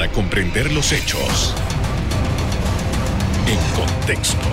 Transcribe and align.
para 0.00 0.12
comprender 0.12 0.72
los 0.72 0.92
hechos 0.92 1.54
en 3.46 3.58
contexto. 3.76 4.46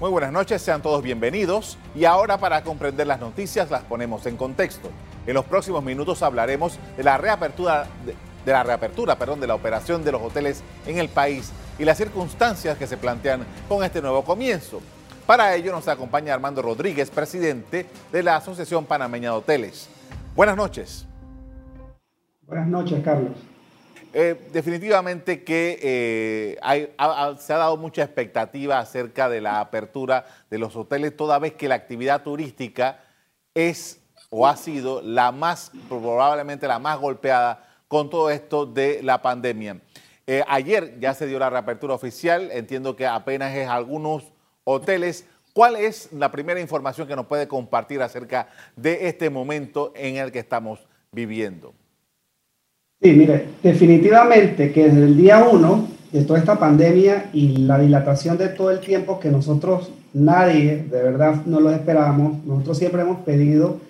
Muy 0.00 0.10
buenas 0.10 0.32
noches, 0.32 0.62
sean 0.62 0.82
todos 0.82 1.00
bienvenidos. 1.00 1.78
Y 1.94 2.04
ahora 2.04 2.38
para 2.38 2.64
comprender 2.64 3.06
las 3.06 3.20
noticias 3.20 3.70
las 3.70 3.84
ponemos 3.84 4.26
en 4.26 4.36
contexto. 4.36 4.90
En 5.28 5.34
los 5.34 5.44
próximos 5.44 5.84
minutos 5.84 6.24
hablaremos 6.24 6.76
de 6.96 7.04
la 7.04 7.18
reapertura 7.18 7.86
de, 8.04 8.52
la 8.52 8.64
reapertura, 8.64 9.16
perdón, 9.16 9.38
de 9.38 9.46
la 9.46 9.54
operación 9.54 10.02
de 10.02 10.10
los 10.10 10.22
hoteles 10.22 10.64
en 10.88 10.98
el 10.98 11.08
país 11.08 11.52
y 11.78 11.84
las 11.84 11.98
circunstancias 11.98 12.76
que 12.76 12.88
se 12.88 12.96
plantean 12.96 13.46
con 13.68 13.84
este 13.84 14.02
nuevo 14.02 14.24
comienzo. 14.24 14.80
Para 15.24 15.54
ello 15.54 15.70
nos 15.70 15.86
acompaña 15.86 16.34
Armando 16.34 16.62
Rodríguez, 16.62 17.10
presidente 17.10 17.86
de 18.10 18.22
la 18.24 18.34
Asociación 18.34 18.86
Panameña 18.86 19.30
de 19.30 19.36
Hoteles. 19.36 19.88
Buenas 20.34 20.56
noches. 20.56 21.06
Buenas 22.46 22.68
noches, 22.68 23.02
Carlos. 23.02 23.32
Eh, 24.12 24.48
definitivamente 24.52 25.42
que 25.42 25.78
eh, 25.82 26.58
se 27.38 27.52
ha 27.52 27.58
dado 27.58 27.76
mucha 27.76 28.02
expectativa 28.02 28.78
acerca 28.78 29.28
de 29.28 29.40
la 29.40 29.60
apertura 29.60 30.24
de 30.48 30.58
los 30.58 30.76
hoteles, 30.76 31.16
toda 31.16 31.38
vez 31.40 31.54
que 31.54 31.68
la 31.68 31.74
actividad 31.74 32.22
turística 32.22 33.00
es 33.52 34.00
o 34.30 34.46
ha 34.46 34.56
sido 34.56 35.02
la 35.02 35.32
más, 35.32 35.72
probablemente 35.88 36.68
la 36.68 36.78
más 36.78 36.98
golpeada 36.98 37.66
con 37.88 38.08
todo 38.08 38.30
esto 38.30 38.64
de 38.64 39.02
la 39.02 39.20
pandemia. 39.22 39.80
Eh, 40.26 40.42
ayer 40.48 40.98
ya 41.00 41.14
se 41.14 41.26
dio 41.26 41.38
la 41.38 41.50
reapertura 41.50 41.94
oficial, 41.94 42.50
entiendo 42.52 42.96
que 42.96 43.06
apenas 43.06 43.54
es 43.54 43.68
algunos 43.68 44.32
hoteles. 44.64 45.26
¿Cuál 45.52 45.76
es 45.76 46.12
la 46.12 46.30
primera 46.30 46.60
información 46.60 47.08
que 47.08 47.16
nos 47.16 47.26
puede 47.26 47.48
compartir 47.48 48.02
acerca 48.02 48.48
de 48.76 49.08
este 49.08 49.30
momento 49.30 49.92
en 49.96 50.16
el 50.16 50.30
que 50.30 50.38
estamos 50.38 50.86
viviendo? 51.12 51.74
Sí, 53.00 53.12
mire, 53.12 53.48
definitivamente 53.62 54.72
que 54.72 54.84
desde 54.84 55.04
el 55.04 55.16
día 55.16 55.44
uno 55.44 55.86
de 56.10 56.24
toda 56.24 56.38
esta 56.38 56.58
pandemia 56.58 57.28
y 57.32 57.58
la 57.58 57.78
dilatación 57.78 58.38
de 58.38 58.48
todo 58.48 58.70
el 58.70 58.80
tiempo 58.80 59.20
que 59.20 59.30
nosotros, 59.30 59.92
nadie, 60.14 60.84
de 60.90 61.02
verdad, 61.02 61.44
no 61.44 61.60
lo 61.60 61.70
esperábamos, 61.70 62.42
nosotros 62.46 62.78
siempre 62.78 63.02
hemos 63.02 63.18
pedido 63.20 63.80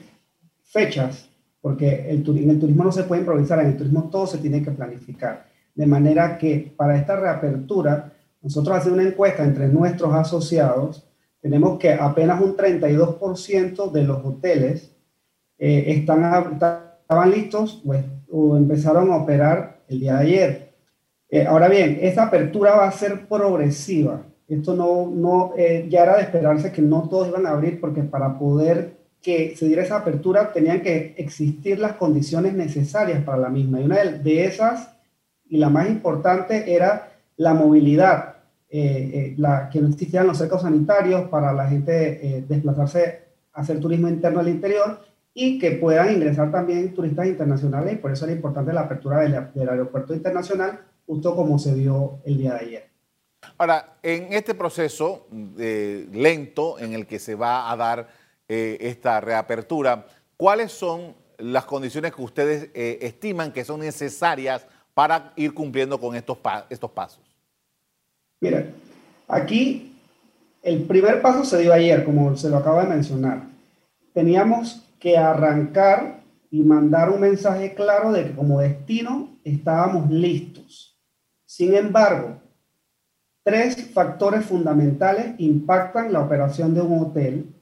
fechas, 0.65 1.29
porque 1.61 2.11
el, 2.11 2.25
en 2.27 2.51
el 2.51 2.59
turismo 2.59 2.83
no 2.83 2.91
se 2.91 3.05
puede 3.05 3.21
improvisar, 3.21 3.61
en 3.61 3.69
el 3.69 3.77
turismo 3.77 4.09
todo 4.11 4.27
se 4.27 4.39
tiene 4.39 4.63
que 4.63 4.73
planificar. 4.73 5.47
De 5.75 5.87
manera 5.87 6.37
que 6.37 6.75
para 6.77 6.97
esta 6.97 7.15
reapertura, 7.15 8.13
nosotros 8.43 8.77
hacemos 8.77 8.99
una 8.99 9.09
encuesta 9.09 9.45
entre 9.45 9.69
nuestros 9.69 10.13
asociados, 10.15 11.07
tenemos 11.41 11.79
que 11.79 11.93
apenas 11.93 12.41
un 12.41 12.57
32% 12.57 13.93
de 13.93 14.03
los 14.03 14.25
hoteles 14.25 14.91
eh, 15.59 15.85
están, 15.89 16.25
estaban 16.53 17.31
listos 17.31 17.81
pues, 17.85 18.05
o 18.31 18.57
empezaron 18.57 19.11
a 19.11 19.17
operar 19.17 19.81
el 19.89 20.01
día 20.01 20.15
de 20.15 20.21
ayer. 20.21 20.73
Eh, 21.29 21.47
ahora 21.47 21.69
bien, 21.69 21.99
esta 22.01 22.25
apertura 22.25 22.77
va 22.77 22.89
a 22.89 22.93
ser 22.93 23.27
progresiva. 23.27 24.23
Esto 24.49 24.75
no, 24.75 25.11
no 25.11 25.53
eh, 25.57 25.87
ya 25.89 26.05
era 26.05 26.17
de 26.17 26.23
esperarse 26.23 26.71
que 26.71 26.83
no 26.83 27.09
todos 27.09 27.29
iban 27.29 27.47
a 27.47 27.51
abrir 27.51 27.81
porque 27.81 28.03
para 28.03 28.39
poder 28.39 28.97
que 29.27 29.57
se 29.57 29.67
diera 29.67 29.83
esa 29.83 29.97
apertura 29.97 30.53
tenían 30.53 30.83
que 30.83 31.17
existir 31.19 31.81
las 31.81 31.95
condiciones 31.95 32.55
necesarias 32.55 33.25
para 33.25 33.39
la 33.39 33.49
misma. 33.49 33.81
Y 33.81 33.85
una 33.85 33.97
de 34.05 34.45
esas, 34.45 34.95
y 35.49 35.57
la 35.57 35.69
más 35.69 35.89
importante, 35.89 36.73
era 36.73 37.13
la 37.37 37.53
movilidad, 37.53 38.37
eh, 38.69 39.11
eh, 39.13 39.35
la, 39.37 39.69
que 39.69 39.81
no 39.81 39.89
existieran 39.89 40.29
los 40.29 40.39
cercos 40.39 40.63
sanitarios 40.63 41.29
para 41.29 41.53
la 41.53 41.69
gente 41.69 42.37
eh, 42.37 42.45
desplazarse 42.49 43.23
a 43.53 43.63
hacer 43.63 43.81
turismo 43.81 44.09
interno 44.09 44.41
al 44.41 44.49
interior 44.49 45.01
y 45.39 45.59
que 45.59 45.73
puedan 45.73 46.15
ingresar 46.15 46.51
también 46.51 46.95
turistas 46.95 47.27
internacionales 47.27 47.93
y 47.93 47.97
por 47.97 48.11
eso 48.11 48.25
era 48.25 48.35
importante 48.35 48.73
la 48.73 48.81
apertura 48.81 49.21
del, 49.21 49.53
del 49.53 49.69
aeropuerto 49.69 50.15
internacional, 50.15 50.81
justo 51.07 51.37
como 51.37 51.59
se 51.59 51.75
dio 51.75 52.21
el 52.25 52.39
día 52.39 52.55
de 52.55 52.61
ayer. 52.61 52.91
Ahora, 53.59 53.99
en 54.03 54.33
este 54.33 54.55
proceso 54.55 55.27
eh, 55.59 56.09
lento 56.11 56.79
en 56.79 56.95
el 56.95 57.07
que 57.07 57.19
se 57.19 57.35
va 57.35 57.71
a 57.71 57.77
dar 57.77 58.09
eh, 58.49 58.79
esta 58.81 59.21
reapertura, 59.21 60.07
¿cuáles 60.39 60.73
son 60.73 61.15
las 61.37 61.67
condiciones 61.67 62.15
que 62.15 62.23
ustedes 62.23 62.71
eh, 62.73 63.01
estiman 63.03 63.53
que 63.53 63.63
son 63.63 63.81
necesarias 63.81 64.67
para 64.95 65.35
ir 65.37 65.53
cumpliendo 65.53 66.01
con 66.01 66.17
estos, 66.17 66.39
pa 66.39 66.67
estos 66.71 66.91
pasos? 66.91 67.21
Mira, 68.41 68.65
aquí 69.29 69.99
el 70.63 70.85
primer 70.85 71.21
paso 71.21 71.45
se 71.45 71.59
dio 71.59 71.75
ayer, 71.75 72.05
como 72.05 72.35
se 72.39 72.49
lo 72.49 72.57
acabo 72.57 72.81
de 72.81 72.87
mencionar. 72.87 73.43
Teníamos 74.15 74.86
que 74.99 75.17
arrancar 75.17 76.21
y 76.51 76.63
mandar 76.63 77.11
un 77.11 77.21
mensaje 77.21 77.75
claro 77.75 78.13
de 78.13 78.25
que 78.25 78.35
como 78.35 78.61
destino 78.61 79.39
estábamos 79.45 80.11
listos. 80.11 80.99
Sin 81.45 81.75
embargo, 81.75 82.37
tres 83.43 83.91
factores 83.93 84.45
fundamentales 84.45 85.35
impactan 85.39 86.13
la 86.13 86.21
operación 86.21 86.75
de 86.75 86.81
un 86.81 87.01
hotel, 87.01 87.55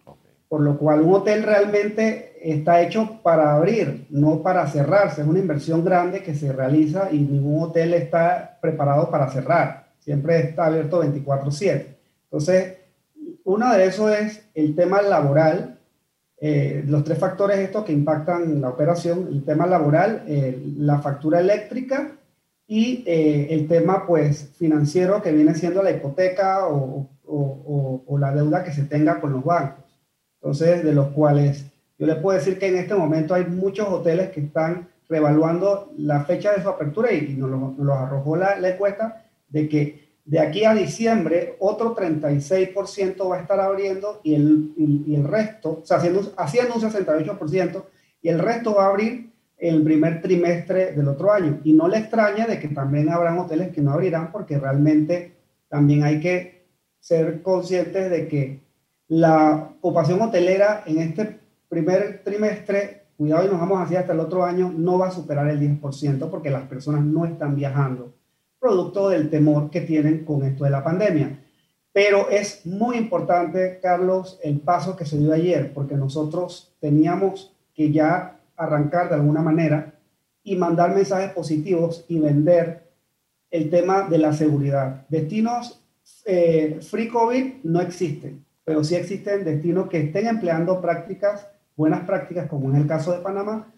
por 0.48 0.60
lo 0.60 0.78
cual 0.78 1.02
un 1.02 1.14
hotel 1.14 1.42
realmente 1.42 2.34
está 2.42 2.80
hecho 2.82 3.20
para 3.22 3.54
abrir, 3.54 4.06
no 4.10 4.42
para 4.42 4.66
cerrarse. 4.66 5.22
Es 5.22 5.26
una 5.26 5.38
inversión 5.38 5.84
grande 5.84 6.22
que 6.22 6.34
se 6.34 6.52
realiza 6.52 7.10
y 7.10 7.18
ningún 7.18 7.62
hotel 7.62 7.94
está 7.94 8.58
preparado 8.60 9.10
para 9.10 9.30
cerrar. 9.30 9.92
Siempre 9.98 10.38
está 10.40 10.66
abierto 10.66 11.00
24/7. 11.00 11.96
Entonces, 12.24 12.76
uno 13.44 13.72
de 13.72 13.86
esos 13.86 14.10
es 14.12 14.48
el 14.54 14.74
tema 14.74 15.02
laboral, 15.02 15.73
eh, 16.46 16.84
los 16.86 17.04
tres 17.04 17.18
factores 17.18 17.58
estos 17.58 17.86
que 17.86 17.92
impactan 17.94 18.60
la 18.60 18.68
operación, 18.68 19.28
el 19.32 19.44
tema 19.44 19.66
laboral, 19.66 20.24
eh, 20.26 20.62
la 20.76 20.98
factura 20.98 21.40
eléctrica 21.40 22.18
y 22.66 23.02
eh, 23.06 23.46
el 23.48 23.66
tema 23.66 24.06
pues 24.06 24.50
financiero 24.58 25.22
que 25.22 25.32
viene 25.32 25.54
siendo 25.54 25.82
la 25.82 25.92
hipoteca 25.92 26.68
o, 26.68 27.08
la 28.18 28.34
deuda 28.34 28.62
que 28.62 28.72
se 28.72 28.84
tenga 28.84 29.22
con 29.22 29.32
los 29.32 29.42
bancos. 29.42 29.86
Entonces, 30.42 30.84
de 30.84 30.92
los 30.92 31.08
cuales 31.12 31.64
yo 31.98 32.06
le 32.06 32.16
puedo 32.16 32.38
decir 32.38 32.58
que 32.58 32.68
en 32.68 32.76
este 32.76 32.94
momento 32.94 33.32
hay 33.32 33.46
muchos 33.46 33.88
hoteles 33.88 34.28
que 34.28 34.40
están 34.40 34.88
revaluando 35.08 35.94
la 35.96 36.26
fecha 36.26 36.52
de 36.52 36.62
su 36.62 36.68
apertura 36.68 37.10
y, 37.10 37.24
y 37.32 37.36
nos 37.38 37.78
lo 37.78 37.94
arrojó 37.94 38.36
la, 38.36 38.58
la 38.58 38.68
encuesta 38.68 39.24
de 39.48 39.66
que 39.66 40.03
de 40.24 40.40
aquí 40.40 40.64
a 40.64 40.74
diciembre, 40.74 41.56
otro 41.58 41.94
36% 41.94 43.28
va 43.28 43.36
a 43.36 43.40
estar 43.40 43.60
abriendo 43.60 44.20
y 44.24 44.34
el, 44.34 44.72
y, 44.76 45.14
el 45.14 45.24
resto, 45.24 45.80
o 45.82 45.86
sea, 45.86 45.98
haciendo, 45.98 46.32
haciendo 46.36 46.74
un 46.74 46.80
68%, 46.80 47.84
y 48.22 48.28
el 48.30 48.38
resto 48.38 48.74
va 48.74 48.86
a 48.86 48.88
abrir 48.88 49.30
el 49.58 49.82
primer 49.82 50.22
trimestre 50.22 50.92
del 50.92 51.08
otro 51.08 51.30
año. 51.30 51.60
Y 51.62 51.74
no 51.74 51.88
le 51.88 51.98
extraña 51.98 52.46
de 52.46 52.58
que 52.58 52.68
también 52.68 53.10
habrán 53.10 53.38
hoteles 53.38 53.70
que 53.72 53.82
no 53.82 53.92
abrirán 53.92 54.32
porque 54.32 54.58
realmente 54.58 55.34
también 55.68 56.04
hay 56.04 56.20
que 56.20 56.64
ser 57.00 57.42
conscientes 57.42 58.10
de 58.10 58.26
que 58.26 58.60
la 59.08 59.74
ocupación 59.80 60.22
hotelera 60.22 60.84
en 60.86 60.98
este 60.98 61.38
primer 61.68 62.22
trimestre, 62.24 63.08
cuidado 63.18 63.46
y 63.46 63.50
nos 63.50 63.60
vamos 63.60 63.80
así 63.80 63.94
hasta 63.94 64.14
el 64.14 64.20
otro 64.20 64.42
año, 64.42 64.72
no 64.74 64.98
va 64.98 65.08
a 65.08 65.10
superar 65.10 65.48
el 65.48 65.60
10% 65.60 66.30
porque 66.30 66.50
las 66.50 66.66
personas 66.66 67.04
no 67.04 67.26
están 67.26 67.54
viajando 67.54 68.14
producto 68.64 69.10
del 69.10 69.28
temor 69.28 69.68
que 69.68 69.82
tienen 69.82 70.24
con 70.24 70.42
esto 70.42 70.64
de 70.64 70.70
la 70.70 70.82
pandemia. 70.82 71.38
Pero 71.92 72.30
es 72.30 72.64
muy 72.64 72.96
importante, 72.96 73.78
Carlos, 73.82 74.40
el 74.42 74.58
paso 74.60 74.96
que 74.96 75.04
se 75.04 75.18
dio 75.18 75.34
ayer, 75.34 75.74
porque 75.74 75.96
nosotros 75.96 76.72
teníamos 76.80 77.52
que 77.74 77.92
ya 77.92 78.40
arrancar 78.56 79.10
de 79.10 79.16
alguna 79.16 79.42
manera 79.42 79.92
y 80.42 80.56
mandar 80.56 80.94
mensajes 80.94 81.30
positivos 81.32 82.06
y 82.08 82.18
vender 82.18 82.88
el 83.50 83.68
tema 83.68 84.08
de 84.08 84.16
la 84.16 84.32
seguridad. 84.32 85.04
Destinos 85.10 85.84
eh, 86.24 86.78
free 86.80 87.08
COVID 87.08 87.64
no 87.64 87.82
existen, 87.82 88.46
pero 88.64 88.82
sí 88.82 88.94
existen 88.94 89.44
destinos 89.44 89.90
que 89.90 90.00
estén 90.00 90.26
empleando 90.26 90.80
prácticas, 90.80 91.46
buenas 91.76 92.06
prácticas, 92.06 92.48
como 92.48 92.70
en 92.70 92.76
el 92.76 92.86
caso 92.86 93.12
de 93.12 93.18
Panamá, 93.18 93.73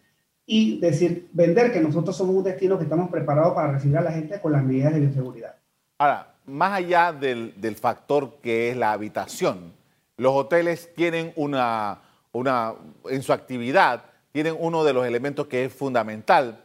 y 0.47 0.79
decir, 0.79 1.29
vender 1.33 1.73
que 1.73 1.81
nosotros 1.81 2.17
somos 2.17 2.37
un 2.37 2.45
destino 2.45 2.79
que 2.79 2.85
estamos 2.85 3.11
preparados 3.11 3.53
para 3.55 3.73
recibir 3.73 3.99
a 3.99 4.03
la 4.03 4.13
gente 4.13 4.41
con 4.41 4.53
las 4.53 4.63
medidas 4.63 4.95
de 4.95 5.01
bioseguridad. 5.01 5.57
Ahora, 5.99 6.35
más 6.47 6.73
allá 6.73 7.13
del, 7.13 7.61
del 7.61 7.75
factor 7.75 8.37
que 8.41 8.71
es 8.71 8.77
la 8.77 8.93
habitación, 8.93 9.73
los 10.17 10.33
hoteles 10.33 10.95
tienen 10.95 11.33
una, 11.37 12.01
una, 12.33 12.75
en 13.11 13.23
su 13.23 13.33
actividad, 13.33 14.05
tienen 14.33 14.57
uno 14.59 14.85
de 14.85 14.93
los 14.93 15.07
elementos 15.07 15.47
que 15.49 15.65
es 15.65 15.73
fundamental, 15.73 16.61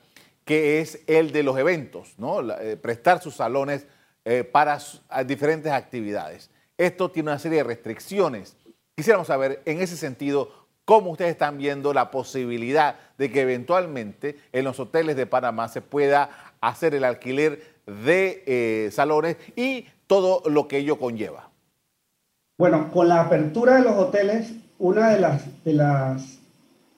que 0.46 0.80
es 0.80 1.02
el 1.08 1.32
de 1.32 1.44
los 1.44 1.58
eventos, 1.58 2.14
¿no? 2.18 2.42
Eh, 2.60 2.78
prestar 2.78 3.22
sus 3.22 3.36
salones 3.36 3.88
eh, 4.26 4.44
para 4.44 4.78
diferentes 5.26 5.72
actividades. 5.72 6.50
Esto 6.78 7.10
tiene 7.10 7.30
una 7.30 7.40
serie 7.40 7.60
de 7.60 7.64
restricciones. 7.64 8.58
Quisiéramos 8.96 9.28
saber, 9.28 9.62
en 9.66 9.82
ese 9.82 9.98
sentido, 9.98 10.61
cómo 10.92 11.12
ustedes 11.12 11.32
están 11.32 11.58
viendo 11.58 11.94
la 11.94 12.12
posibilidad 12.12 12.98
de 13.18 13.32
que 13.32 13.44
eventualmente 13.44 14.36
en 14.52 14.66
los 14.66 14.78
hoteles 14.78 15.16
de 15.16 15.26
Panamá 15.26 15.70
se 15.70 15.80
pueda 15.80 16.30
hacer 16.60 16.94
el 16.94 17.06
alquiler 17.06 17.62
de 17.86 18.44
eh, 18.46 18.92
salones 18.92 19.38
y 19.56 19.86
todo 20.06 20.44
lo 20.50 20.68
que 20.68 20.80
ello 20.80 21.00
conlleva. 21.00 21.50
Bueno, 22.58 22.92
con 22.92 23.08
la 23.08 23.22
apertura 23.22 23.78
de 23.78 23.84
los 23.84 23.94
hoteles, 23.94 24.52
una 24.80 25.12
de 25.12 25.22
las, 25.22 25.64
de 25.64 25.74
las 25.76 26.40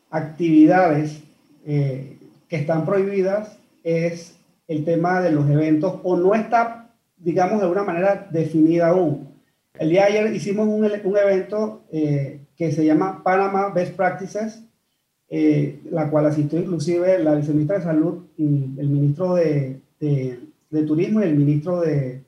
actividades 0.10 1.22
eh, 1.64 2.18
que 2.50 2.56
están 2.56 2.88
prohibidas 2.88 3.60
es 3.84 4.40
el 4.68 4.86
tema 4.86 5.22
de 5.22 5.34
los 5.34 5.48
eventos 5.52 6.00
o 6.02 6.18
no 6.18 6.34
está, 6.34 6.90
digamos, 7.18 7.62
de 7.62 7.68
una 7.68 7.84
manera 7.84 8.28
definida 8.32 8.88
aún. 8.88 9.32
El 9.78 9.92
día 9.92 10.08
de 10.08 10.18
ayer 10.18 10.36
hicimos 10.36 10.68
un, 10.68 10.84
un 10.84 11.18
evento 11.18 11.84
eh, 11.92 12.43
se 12.72 12.86
llama 12.86 13.22
Panama 13.24 13.70
Best 13.70 13.96
Practices, 13.96 14.64
eh, 15.30 15.82
la 15.90 16.10
cual 16.10 16.28
asistió 16.28 16.60
inclusive 16.60 17.18
la 17.20 17.36
viceministra 17.36 17.80
de 17.80 17.84
Salud 17.84 18.26
y 18.38 18.46
el 18.78 18.90
ministro 18.90 19.36
de, 19.36 19.82
de, 20.00 20.84
Turismo 20.86 21.22
y 21.22 21.24
el 21.24 21.36
ministro 21.36 21.82
de, 21.82 22.24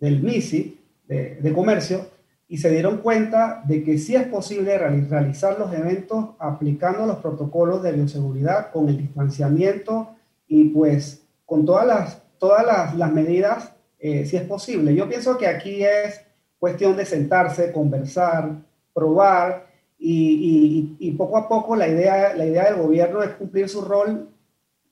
del 0.00 0.22
MISI, 0.22 0.78
de, 1.08 1.36
de, 1.36 1.52
Comercio, 1.52 2.06
y 2.48 2.58
se 2.58 2.70
dieron 2.70 2.98
cuenta 2.98 3.62
de 3.66 3.82
que 3.82 3.98
sí 3.98 4.14
es 4.14 4.26
posible 4.26 4.76
realizar 4.76 5.58
los 5.58 5.72
eventos 5.72 6.30
aplicando 6.38 7.06
los 7.06 7.16
protocolos 7.18 7.82
de 7.82 7.92
bioseguridad 7.92 8.70
con 8.70 8.88
el 8.88 8.98
distanciamiento 8.98 10.10
y 10.46 10.64
pues 10.66 11.22
con 11.46 11.64
todas 11.64 11.86
las, 11.86 12.22
todas 12.38 12.66
las, 12.66 12.94
las 12.96 13.12
medidas, 13.12 13.72
eh, 13.98 14.26
si 14.26 14.36
es 14.36 14.42
posible. 14.42 14.94
Yo 14.94 15.08
pienso 15.08 15.38
que 15.38 15.46
aquí 15.46 15.82
es 15.82 16.20
cuestión 16.58 16.96
de 16.96 17.04
sentarse, 17.06 17.72
conversar, 17.72 18.56
probar 18.94 19.66
y, 19.98 21.14
poco 21.18 21.36
a 21.38 21.48
poco 21.48 21.76
la 21.76 21.88
idea, 21.88 22.34
la 22.34 22.46
idea 22.46 22.64
del 22.64 22.82
gobierno 22.82 23.22
es 23.22 23.30
cumplir 23.30 23.68
su 23.68 23.82
rol 23.82 24.28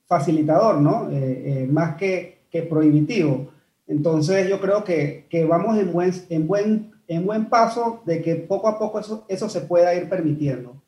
facilitador, 0.05 0.81
¿no? 0.81 1.09
Eh, 1.11 1.63
eh, 1.63 1.67
más 1.71 1.95
que, 1.95 2.39
que, 2.49 2.63
prohibitivo. 2.63 3.47
Entonces 3.87 4.47
yo 4.49 4.59
creo 4.59 4.83
que, 4.83 5.25
que, 5.29 5.45
vamos 5.45 5.77
en 5.77 5.91
buen, 5.91 6.11
en, 6.29 6.47
buen, 6.47 6.91
en 7.07 7.25
buen 7.25 7.45
paso 7.45 8.01
de 8.05 8.21
que 8.21 8.35
poco 8.35 8.67
a 8.67 8.77
poco 8.77 8.99
eso, 8.99 9.25
eso 9.27 9.49
se 9.49 9.61
pueda 9.61 9.93
ir 9.95 10.09
permitiendo. 10.09 10.81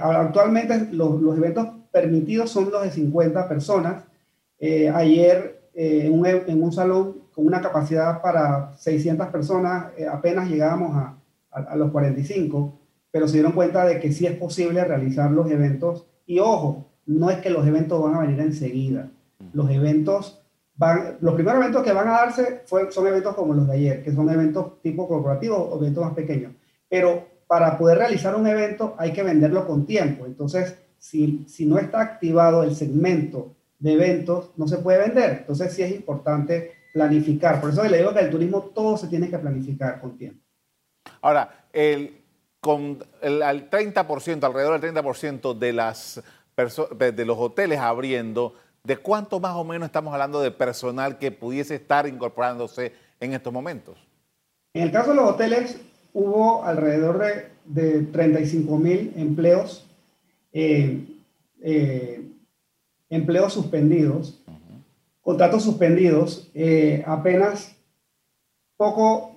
actualmente 0.00 0.88
los, 0.92 1.20
los, 1.20 1.36
eventos 1.36 1.68
permitidos 1.92 2.50
son 2.50 2.70
los 2.70 2.82
de 2.82 2.90
50 2.90 3.48
personas 3.48 4.04
eh, 4.60 4.90
ayer 4.90 5.70
eh, 5.74 6.02
en, 6.04 6.12
un, 6.12 6.26
en, 6.26 6.62
un, 6.62 6.70
salón 6.70 7.22
con 7.34 7.46
una 7.46 7.62
capacidad 7.62 8.20
para 8.20 8.76
600 8.76 9.28
personas, 9.28 9.86
eh, 9.96 10.06
apenas 10.06 10.50
llegábamos 10.50 10.94
a, 10.94 11.16
a, 11.50 11.76
los 11.76 11.90
45, 11.90 12.78
pero 13.10 13.26
se 13.26 13.34
dieron 13.34 13.52
cuenta 13.52 13.84
de 13.84 13.98
que 14.00 14.12
sí 14.12 14.26
es 14.26 14.36
posible 14.36 14.84
realizar 14.84 15.30
los 15.30 15.50
eventos. 15.50 16.06
Y 16.26 16.38
ojo, 16.38 16.86
no 17.06 17.30
es 17.30 17.38
que 17.38 17.50
los 17.50 17.66
eventos 17.66 18.02
van 18.02 18.14
a 18.14 18.20
venir 18.20 18.40
enseguida. 18.40 19.10
Los 19.52 19.70
eventos 19.70 20.42
van, 20.76 21.16
los 21.20 21.34
primeros 21.34 21.60
eventos 21.60 21.82
que 21.82 21.92
van 21.92 22.08
a 22.08 22.12
darse 22.12 22.62
fue, 22.66 22.92
son 22.92 23.06
eventos 23.06 23.34
como 23.34 23.54
los 23.54 23.66
de 23.66 23.74
ayer, 23.74 24.02
que 24.02 24.12
son 24.12 24.30
eventos 24.30 24.80
tipo 24.82 25.08
corporativo 25.08 25.56
o 25.56 25.78
eventos 25.78 26.04
más 26.04 26.14
pequeños. 26.14 26.52
Pero 26.88 27.26
para 27.46 27.76
poder 27.76 27.98
realizar 27.98 28.34
un 28.36 28.46
evento 28.46 28.94
hay 28.96 29.12
que 29.12 29.22
venderlo 29.22 29.66
con 29.66 29.86
tiempo. 29.86 30.26
Entonces, 30.26 30.76
si, 30.98 31.44
si 31.48 31.66
no 31.66 31.78
está 31.78 32.00
activado 32.00 32.62
el 32.62 32.74
segmento 32.74 33.56
de 33.80 33.94
eventos 33.94 34.52
no 34.56 34.68
se 34.68 34.78
puede 34.78 34.98
vender. 34.98 35.38
Entonces 35.40 35.72
sí 35.72 35.82
es 35.82 35.90
importante 35.90 36.72
planificar. 36.92 37.60
Por 37.60 37.70
eso 37.70 37.82
le 37.82 37.98
digo 37.98 38.14
que 38.14 38.20
el 38.20 38.30
turismo 38.30 38.62
todo 38.74 38.96
se 38.96 39.08
tiene 39.08 39.28
que 39.28 39.38
planificar 39.38 40.00
con 40.00 40.16
tiempo. 40.16 40.44
Ahora, 41.20 41.66
el, 41.72 42.22
con 42.60 43.04
el, 43.22 43.42
al 43.42 43.70
30%, 43.70 44.44
alrededor 44.44 44.80
del 44.80 44.94
30% 44.94 45.58
de, 45.58 45.72
las 45.72 46.22
de 46.56 47.24
los 47.24 47.38
hoteles 47.38 47.78
abriendo, 47.78 48.54
¿de 48.84 48.96
cuánto 48.96 49.40
más 49.40 49.56
o 49.56 49.64
menos 49.64 49.86
estamos 49.86 50.12
hablando 50.12 50.40
de 50.40 50.50
personal 50.50 51.18
que 51.18 51.32
pudiese 51.32 51.74
estar 51.74 52.06
incorporándose 52.06 52.92
en 53.18 53.32
estos 53.32 53.52
momentos? 53.52 53.98
En 54.74 54.82
el 54.82 54.92
caso 54.92 55.10
de 55.10 55.16
los 55.16 55.30
hoteles, 55.30 55.80
hubo 56.12 56.64
alrededor 56.64 57.18
de, 57.18 57.50
de 57.64 58.02
35 58.02 58.76
mil 58.76 59.12
empleos 59.16 59.86
eh, 60.52 61.06
eh, 61.62 62.28
empleos 63.08 63.52
suspendidos, 63.52 64.42
contratos 65.20 65.62
suspendidos, 65.62 66.50
eh, 66.54 67.04
apenas 67.06 67.76
poco, 68.76 69.29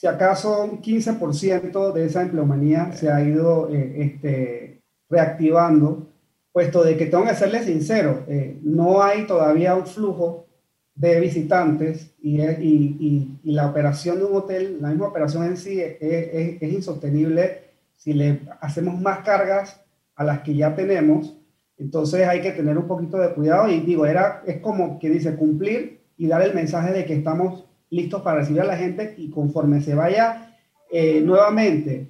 si 0.00 0.06
acaso 0.06 0.64
un 0.64 0.80
15% 0.80 1.92
de 1.92 2.06
esa 2.06 2.22
empleomanía 2.22 2.90
se 2.92 3.12
ha 3.12 3.22
ido 3.22 3.68
eh, 3.68 3.92
este, 3.98 4.80
reactivando, 5.10 6.08
puesto 6.52 6.82
de 6.82 6.96
que 6.96 7.04
tengo 7.04 7.26
que 7.26 7.34
serle 7.34 7.62
sincero, 7.62 8.24
eh, 8.26 8.58
no 8.62 9.02
hay 9.02 9.26
todavía 9.26 9.74
un 9.74 9.86
flujo 9.86 10.46
de 10.94 11.20
visitantes 11.20 12.14
y, 12.18 12.40
y, 12.40 13.38
y, 13.42 13.52
la 13.52 13.66
operación 13.66 14.16
de 14.16 14.24
un 14.24 14.36
hotel, 14.36 14.78
la 14.80 14.88
misma 14.88 15.08
operación 15.08 15.44
en 15.44 15.58
sí 15.58 15.78
es, 15.78 15.98
es, 16.00 16.62
es 16.62 16.72
insostenible 16.72 17.64
si 17.94 18.14
le 18.14 18.40
hacemos 18.62 18.98
más 18.98 19.18
cargas 19.18 19.82
a 20.14 20.24
las 20.24 20.40
que 20.40 20.54
ya 20.54 20.74
tenemos. 20.74 21.36
Entonces 21.76 22.26
hay 22.26 22.40
que 22.40 22.52
tener 22.52 22.78
un 22.78 22.88
poquito 22.88 23.18
de 23.18 23.34
cuidado 23.34 23.68
y 23.68 23.80
digo, 23.80 24.06
era, 24.06 24.42
es 24.46 24.60
como 24.60 24.98
que 24.98 25.10
dice 25.10 25.36
cumplir 25.36 26.00
y 26.16 26.26
dar 26.26 26.40
el 26.40 26.54
mensaje 26.54 26.90
de 26.90 27.04
que 27.04 27.16
estamos 27.16 27.66
listos 27.90 28.22
para 28.22 28.38
recibir 28.38 28.62
a 28.62 28.66
la 28.66 28.76
gente 28.76 29.14
y 29.18 29.30
conforme 29.30 29.80
se 29.80 29.94
vaya 29.94 30.56
eh, 30.90 31.20
nuevamente 31.20 32.08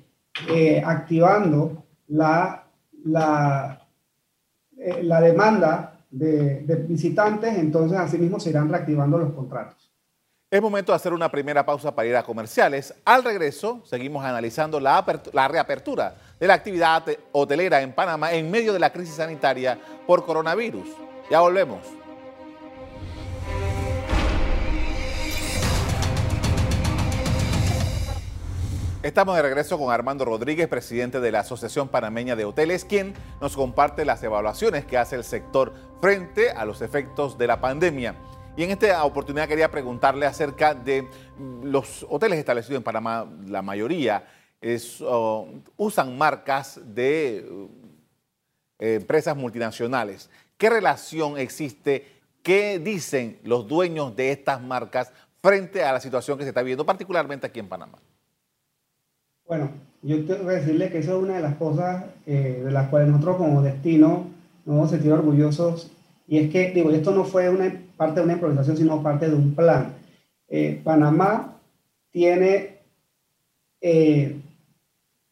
eh, 0.49 0.82
activando 0.85 1.85
la, 2.09 2.65
la, 3.05 3.87
eh, 4.79 5.03
la 5.03 5.21
demanda 5.21 6.00
de, 6.11 6.62
visitantes, 6.88 7.56
entonces 7.59 7.99
asimismo 7.99 8.41
se 8.41 8.50
irán 8.50 8.69
reactivando 8.69 9.19
los 9.19 9.32
contratos. 9.32 9.91
Es 10.50 10.61
momento 10.61 10.91
de 10.91 10.97
hacer 10.97 11.12
una 11.12 11.31
primera 11.31 11.65
pausa 11.65 11.94
para 11.94 12.09
ir 12.09 12.17
a 12.17 12.25
comerciales. 12.25 12.93
Al 13.05 13.23
regreso, 13.23 13.82
seguimos 13.85 14.25
analizando 14.25 14.81
la, 14.81 15.05
la 15.32 15.47
reapertura 15.47 16.15
de 16.41 16.47
la 16.47 16.55
actividad 16.55 17.05
hotelera 17.31 17.81
en 17.82 17.93
Panamá 17.93 18.32
en 18.32 18.50
medio 18.50 18.73
de 18.73 18.81
la 18.81 18.91
crisis 18.91 19.15
sanitaria 19.15 19.79
por 20.06 20.25
coronavirus. 20.27 20.88
Ya 21.31 21.41
volvemos. 21.41 22.00
Estamos 29.02 29.35
de 29.35 29.41
regreso 29.41 29.79
con 29.79 29.91
Armando 29.91 30.26
Rodríguez, 30.26 30.69
presidente 30.69 31.20
de 31.20 31.32
la 31.32 31.41
Asociación 31.41 31.88
Panameña 31.88 32.37
de 32.37 32.44
Hoteles, 32.44 32.85
quien 32.85 33.14
nos 33.41 33.56
comparte 33.56 34.05
las 34.05 34.23
evaluaciones 34.23 34.85
que 34.85 34.99
hace 34.99 35.17
el 35.17 35.25
sector 35.25 35.73
frente 36.02 36.50
a 36.50 36.67
los 36.67 36.82
efectos 36.82 37.38
de 37.38 37.47
la 37.47 37.62
pandemia. 37.62 38.14
Y 38.58 38.62
en 38.62 38.73
esta 38.73 39.02
oportunidad 39.06 39.49
quería 39.49 39.70
preguntarle 39.70 40.26
acerca 40.26 40.75
de 40.75 41.08
los 41.62 42.05
hoteles 42.11 42.38
establecidos 42.38 42.76
en 42.76 42.82
Panamá, 42.82 43.26
la 43.47 43.62
mayoría 43.62 44.26
usan 45.79 46.19
marcas 46.19 46.79
de 46.85 47.38
eh, 48.79 48.96
empresas 48.96 49.35
multinacionales. 49.35 50.29
¿Qué 50.58 50.69
relación 50.69 51.38
existe? 51.38 52.06
¿Qué 52.43 52.79
dicen 52.79 53.41
los 53.44 53.67
dueños 53.67 54.15
de 54.15 54.31
estas 54.31 54.60
marcas 54.60 55.10
frente 55.43 55.82
a 55.84 55.93
la 55.94 56.01
situación 56.01 56.36
que 56.36 56.44
se 56.44 56.51
está 56.51 56.60
viendo, 56.60 56.84
particularmente 56.84 57.46
aquí 57.46 57.60
en 57.60 57.69
Panamá? 57.70 57.98
Bueno, 59.50 59.69
yo 60.02 60.24
tengo 60.26 60.46
que 60.46 60.54
decirle 60.54 60.90
que 60.90 60.98
eso 60.98 61.16
es 61.16 61.24
una 61.24 61.34
de 61.34 61.42
las 61.42 61.56
cosas 61.56 62.04
eh, 62.24 62.62
de 62.64 62.70
las 62.70 62.88
cuales 62.88 63.08
nosotros 63.08 63.36
como 63.36 63.62
destino 63.62 64.28
nos 64.64 64.76
hemos 64.76 64.90
sentido 64.90 65.14
orgullosos 65.16 65.90
y 66.28 66.38
es 66.38 66.52
que, 66.52 66.70
digo, 66.70 66.92
esto 66.92 67.10
no 67.10 67.24
fue 67.24 67.50
una 67.50 67.82
parte 67.96 68.20
de 68.20 68.26
una 68.26 68.34
improvisación, 68.34 68.76
sino 68.76 69.02
parte 69.02 69.28
de 69.28 69.34
un 69.34 69.56
plan. 69.56 69.94
Eh, 70.48 70.80
Panamá 70.84 71.56
tiene 72.12 72.78
eh, 73.80 74.40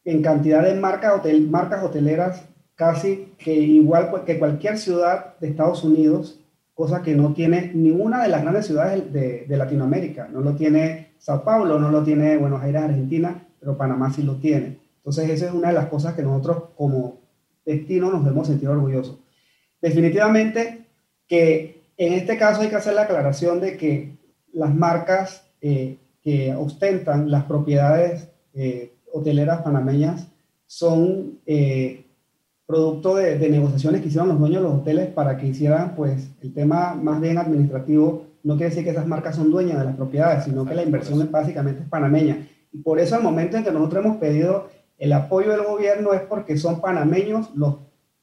en 0.03 0.21
cantidad 0.21 0.63
de 0.63 0.75
marcas, 0.75 1.13
hotel, 1.13 1.49
marcas 1.49 1.81
hoteleras 1.81 2.43
casi 2.75 3.31
que 3.37 3.53
igual 3.53 4.25
que 4.25 4.37
cualquier 4.37 4.77
ciudad 4.77 5.39
de 5.39 5.47
Estados 5.47 5.85
Unidos, 5.85 6.41
cosa 6.73 7.03
que 7.03 7.15
no 7.15 7.33
tiene 7.33 7.71
ninguna 7.73 8.21
de 8.21 8.27
las 8.27 8.41
grandes 8.41 8.65
ciudades 8.65 9.13
de, 9.13 9.45
de 9.47 9.55
Latinoamérica. 9.57 10.27
No 10.27 10.41
lo 10.41 10.57
tiene 10.57 11.13
Sao 11.19 11.41
Paulo, 11.45 11.79
no 11.79 11.89
lo 11.89 12.03
tiene 12.03 12.35
Buenos 12.35 12.61
Aires, 12.61 12.81
Argentina, 12.81 13.45
pero 13.59 13.77
Panamá 13.77 14.11
sí 14.11 14.23
lo 14.23 14.35
tiene. 14.35 14.79
Entonces, 14.97 15.29
esa 15.29 15.47
es 15.47 15.53
una 15.53 15.69
de 15.69 15.75
las 15.75 15.87
cosas 15.87 16.13
que 16.13 16.23
nosotros 16.23 16.63
como 16.75 17.19
destino 17.65 18.11
nos 18.11 18.25
hemos 18.27 18.47
sentido 18.47 18.71
orgullosos. 18.71 19.17
Definitivamente, 19.81 20.85
que 21.27 21.83
en 21.97 22.13
este 22.13 22.37
caso 22.37 22.61
hay 22.61 22.69
que 22.69 22.75
hacer 22.75 22.93
la 22.93 23.03
aclaración 23.03 23.59
de 23.59 23.77
que 23.77 24.17
las 24.53 24.73
marcas 24.73 25.45
eh, 25.61 25.97
que 26.21 26.53
ostentan 26.55 27.29
las 27.29 27.45
propiedades 27.45 28.29
eh, 28.53 28.93
hoteleras 29.13 29.61
panameñas 29.61 30.27
son 30.65 31.39
eh, 31.45 32.05
producto 32.65 33.15
de, 33.15 33.37
negociaciones 33.49 34.01
que 34.01 34.09
hicieron 34.09 34.29
los 34.29 34.39
dueños 34.39 34.61
de 34.61 34.69
los 34.69 34.77
hoteles 34.77 35.07
para 35.07 35.37
que 35.37 35.47
hicieran 35.47 35.95
pues 35.95 36.29
el 36.41 36.53
tema 36.53 36.93
más 36.93 37.19
bien 37.19 37.37
administrativo. 37.37 38.27
No 38.43 38.55
quiere 38.55 38.69
decir 38.69 38.83
que 38.83 38.91
esas 38.91 39.07
marcas 39.07 39.35
son 39.35 39.49
dueñas 39.49 39.79
de 39.79 39.85
las 39.85 39.95
propiedades, 39.95 40.43
sino 40.43 40.65
que 40.65 40.75
la 40.75 40.83
inversión 40.83 41.27
básicamente 41.31 41.83
es 41.83 41.89
panameña. 41.89 42.47
Y 42.71 42.79
por 42.79 42.99
eso 42.99 43.15
el 43.15 43.23
momento 43.23 43.57
en 43.57 43.63
que 43.63 43.71
nosotros 43.71 44.05
hemos 44.05 44.17
pedido 44.17 44.69
el 44.97 45.13
apoyo 45.13 45.51
del 45.51 45.63
gobierno 45.63 46.13
es 46.13 46.21
porque 46.21 46.57
son 46.57 46.81
panameños 46.81 47.49
los 47.55 47.77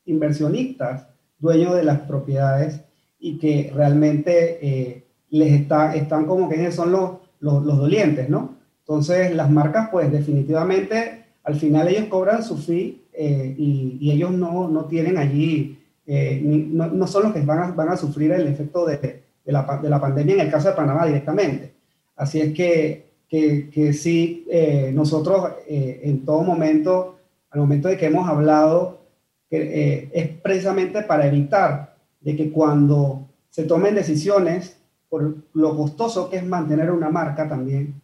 inversionistas 0.04 1.08
dueños 1.38 1.74
de 1.74 1.84
las 1.84 2.00
propiedades 2.00 2.80
y 3.18 3.38
que 3.38 3.72
realmente 3.74 4.58
eh, 4.60 5.04
les 5.30 5.52
está, 5.52 5.94
están 5.94 6.26
como 6.26 6.48
que 6.48 6.70
son 6.70 6.92
los, 6.92 7.12
los, 7.40 7.64
los, 7.64 7.78
dolientes, 7.78 8.28
¿no? 8.28 8.56
Entonces, 8.80 9.34
las 9.34 9.50
marcas, 9.50 9.88
pues 9.90 10.12
definitivamente, 10.12 11.24
al 11.42 11.56
final 11.56 11.88
ellos 11.88 12.04
cobran 12.08 12.42
su 12.42 12.56
fee 12.56 13.06
eh, 13.12 13.54
y, 13.58 13.98
y, 14.00 14.12
ellos 14.12 14.30
no, 14.30 14.68
no 14.68 14.84
tienen 14.84 15.18
allí 15.18 15.78
eh, 16.06 16.40
no, 16.40 17.06
son 17.08 17.24
los 17.24 17.32
que 17.32 17.40
van 17.40 17.58
a, 17.58 17.70
van 17.72 17.88
a 17.88 17.96
sufrir 17.96 18.30
el 18.30 18.46
efecto 18.46 18.86
de, 18.86 18.96
de, 19.44 19.52
la, 19.52 19.80
de, 19.82 19.90
la, 19.90 20.00
pandemia 20.00 20.34
en 20.34 20.40
el 20.40 20.50
caso 20.50 20.68
de 20.68 20.74
Panamá 20.74 21.04
directamente. 21.04 21.74
Así 22.14 22.40
es 22.40 22.54
que, 22.54 23.05
que, 23.28 23.71
que 23.71 23.92
sí, 23.92 24.47
eh, 24.50 24.90
nosotros 24.95 25.50
eh, 25.68 26.00
en 26.04 26.25
todo 26.25 26.42
momento, 26.42 27.18
al 27.50 27.61
momento 27.61 27.88
de 27.88 27.97
que 27.97 28.06
hemos 28.06 28.28
hablado, 28.28 29.00
que, 29.49 30.11
es 30.12 30.28
precisamente 30.42 31.02
para 31.02 31.26
evitar 31.26 31.97
de 32.21 32.37
que 32.37 32.50
cuando 32.50 33.28
se 33.50 33.64
tomen 33.64 33.95
decisiones 33.95 34.76
por 35.09 35.37
lo 35.52 35.76
costoso 35.76 36.28
que 36.28 36.37
es 36.37 36.45
mantener 36.45 36.90
una 36.90 37.11
marca 37.11 37.49
también, 37.49 38.02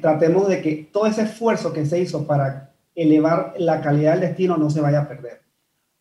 tratemos 0.00 0.48
de 0.48 0.62
que 0.62 0.88
todo 0.90 1.06
ese 1.06 1.22
esfuerzo 1.22 1.72
que 1.72 1.84
se 1.84 2.00
hizo 2.00 2.26
para 2.26 2.72
elevar 2.94 3.54
la 3.58 3.80
calidad 3.80 4.12
del 4.12 4.20
destino 4.20 4.56
no 4.56 4.70
se 4.70 4.80
vaya 4.80 5.00
a 5.00 5.08
perder. 5.08 5.40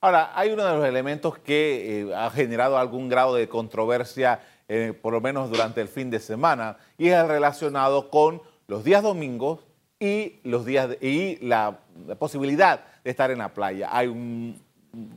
Ahora, 0.01 0.31
hay 0.33 0.51
uno 0.51 0.65
de 0.65 0.73
los 0.75 0.85
elementos 0.85 1.37
que 1.39 2.01
eh, 2.01 2.15
ha 2.15 2.29
generado 2.29 2.77
algún 2.77 3.09
grado 3.09 3.35
de 3.35 3.49
controversia, 3.49 4.39
eh, 4.69 4.93
por 4.99 5.11
lo 5.11 5.19
menos 5.19 5.49
durante 5.49 5.81
el 5.81 5.89
fin 5.89 6.09
de 6.09 6.19
semana, 6.19 6.77
y 6.97 7.09
es 7.09 7.15
el 7.15 7.27
relacionado 7.27 8.09
con 8.09 8.41
los 8.69 8.83
días 8.83 9.01
domingos 9.01 9.65
y, 9.99 10.39
los 10.43 10.63
días 10.63 10.95
y 11.01 11.37
la, 11.45 11.79
posibilidad 12.19 12.85
de 13.03 13.09
estar 13.09 13.31
en 13.31 13.39
la 13.39 13.51
playa. 13.51 13.89
Hay 13.91 14.07
un 14.07 14.61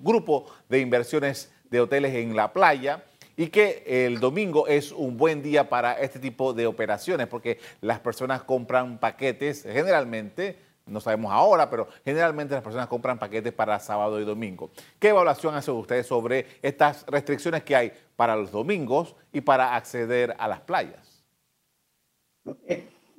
grupo 0.03 0.47
de 0.71 0.81
inversiones 0.81 1.53
de 1.71 1.81
hoteles 1.81 2.15
en 2.15 2.35
la 2.35 2.53
playa 2.53 3.05
y 3.37 3.49
que 3.49 3.85
el 3.87 4.21
domingo 4.21 4.67
es 4.67 4.91
un 4.91 5.19
buen 5.19 5.43
día 5.43 5.69
para 5.69 5.93
este 6.01 6.19
tipo 6.19 6.55
de 6.55 6.67
operaciones 6.67 7.27
porque 7.27 7.61
las 7.83 8.01
personas 8.01 8.43
compran 8.43 8.99
paquetes 8.99 9.63
generalmente 9.63 10.59
no 10.85 11.01
sabemos 11.01 11.31
ahora, 11.31 11.71
pero 11.71 11.87
generalmente 12.05 12.55
las 12.55 12.63
personas 12.65 12.89
compran 12.89 13.17
paquetes 13.17 13.53
para 13.53 13.79
sábado 13.79 14.21
y 14.21 14.25
domingo. 14.25 14.73
¿Qué 14.99 15.11
evaluación 15.11 15.55
hacen 15.55 15.75
ustedes 15.75 16.09
sobre 16.09 16.59
estas 16.61 17.07
restricciones 17.07 17.63
que 17.63 17.77
hay 17.77 17.93
para 18.17 18.35
los 18.35 18.51
domingos 18.51 19.15
y 19.33 19.43
para 19.43 19.77
acceder 19.77 20.35
a 20.39 20.49
las 20.49 20.61
playas? 20.61 21.23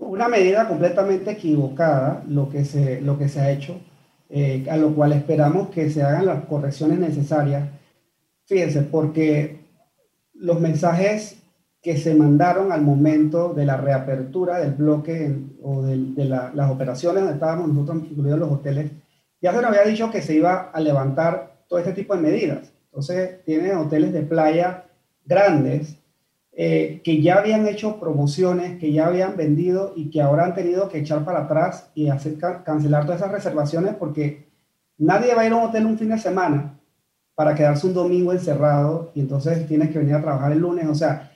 Una 0.08 0.28
medida 0.28 0.68
completamente 0.68 1.32
equivocada 1.32 2.24
lo 2.28 2.50
que 2.50 2.66
se, 2.66 3.02
lo 3.02 3.18
que 3.18 3.30
se 3.30 3.42
ha 3.42 3.52
hecho, 3.52 3.80
eh, 4.30 4.66
a 4.70 4.78
lo 4.78 4.94
cual 4.94 5.14
esperamos 5.14 5.70
que 5.70 5.90
se 5.90 6.04
hagan 6.04 6.26
las 6.26 6.46
correcciones 6.46 7.00
necesarias. 7.00 7.70
Fíjense, 8.46 8.82
porque 8.82 9.60
los 10.34 10.60
mensajes 10.60 11.38
que 11.82 11.98
se 11.98 12.16
mandaron 12.16 12.72
al 12.72 12.82
momento 12.82 13.54
de 13.54 13.66
la 13.66 13.78
reapertura 13.78 14.60
del 14.60 14.72
bloque 14.72 15.36
o 15.62 15.84
de, 15.84 15.98
las 16.26 16.72
operaciones 16.72 17.24
donde 17.24 17.34
estábamos 17.34 17.68
nosotros, 17.68 18.04
incluidos 18.10 18.40
los 18.40 18.52
hoteles, 18.52 18.92
ya 19.42 19.52
se 19.52 19.58
nos 19.58 19.66
había 19.66 19.84
dicho 19.84 20.10
que 20.10 20.22
se 20.22 20.36
iba 20.36 20.72
a 20.72 20.80
levantar 20.80 21.66
todo 21.68 21.80
este 21.80 21.92
tipo 21.92 22.16
de 22.16 22.22
medidas. 22.22 22.72
Entonces, 22.86 23.44
tienen 23.44 23.76
hoteles 23.76 24.14
de 24.14 24.22
playa 24.22 24.86
grandes 25.26 25.98
eh, 26.56 27.02
que 27.04 27.22
ya 27.22 27.40
habían 27.40 27.68
hecho 27.68 28.00
promociones, 28.00 28.80
que 28.80 28.92
ya 28.92 29.08
habían 29.08 29.36
vendido 29.36 29.94
y 29.96 30.12
que 30.12 30.22
ahora 30.22 30.46
han 30.46 30.54
tenido 30.54 30.88
que 30.88 31.00
echar 31.00 31.26
para 31.26 31.46
atrás 31.46 31.90
y 31.96 32.10
hacer 32.10 32.38
cancelar 32.64 33.06
todas 33.06 33.22
esas 33.22 33.32
reservaciones 33.32 33.96
porque 33.96 34.48
nadie 34.98 35.34
va 35.34 35.42
a 35.42 35.46
ir 35.48 35.54
a 35.54 35.56
un 35.56 35.64
hotel 35.64 35.88
un 35.88 35.98
fin 35.98 36.10
de 36.10 36.20
semana 36.20 36.80
para 37.34 37.56
quedarse 37.56 37.88
un 37.88 37.96
domingo 37.96 38.32
encerrado 38.32 39.12
y 39.16 39.22
entonces 39.22 39.68
tienes 39.68 39.90
que 39.90 39.98
venir 39.98 40.14
a 40.14 40.22
trabajar 40.22 40.52
el 40.52 40.60
lunes. 40.60 40.86
O 40.88 40.94
sea, 40.94 41.32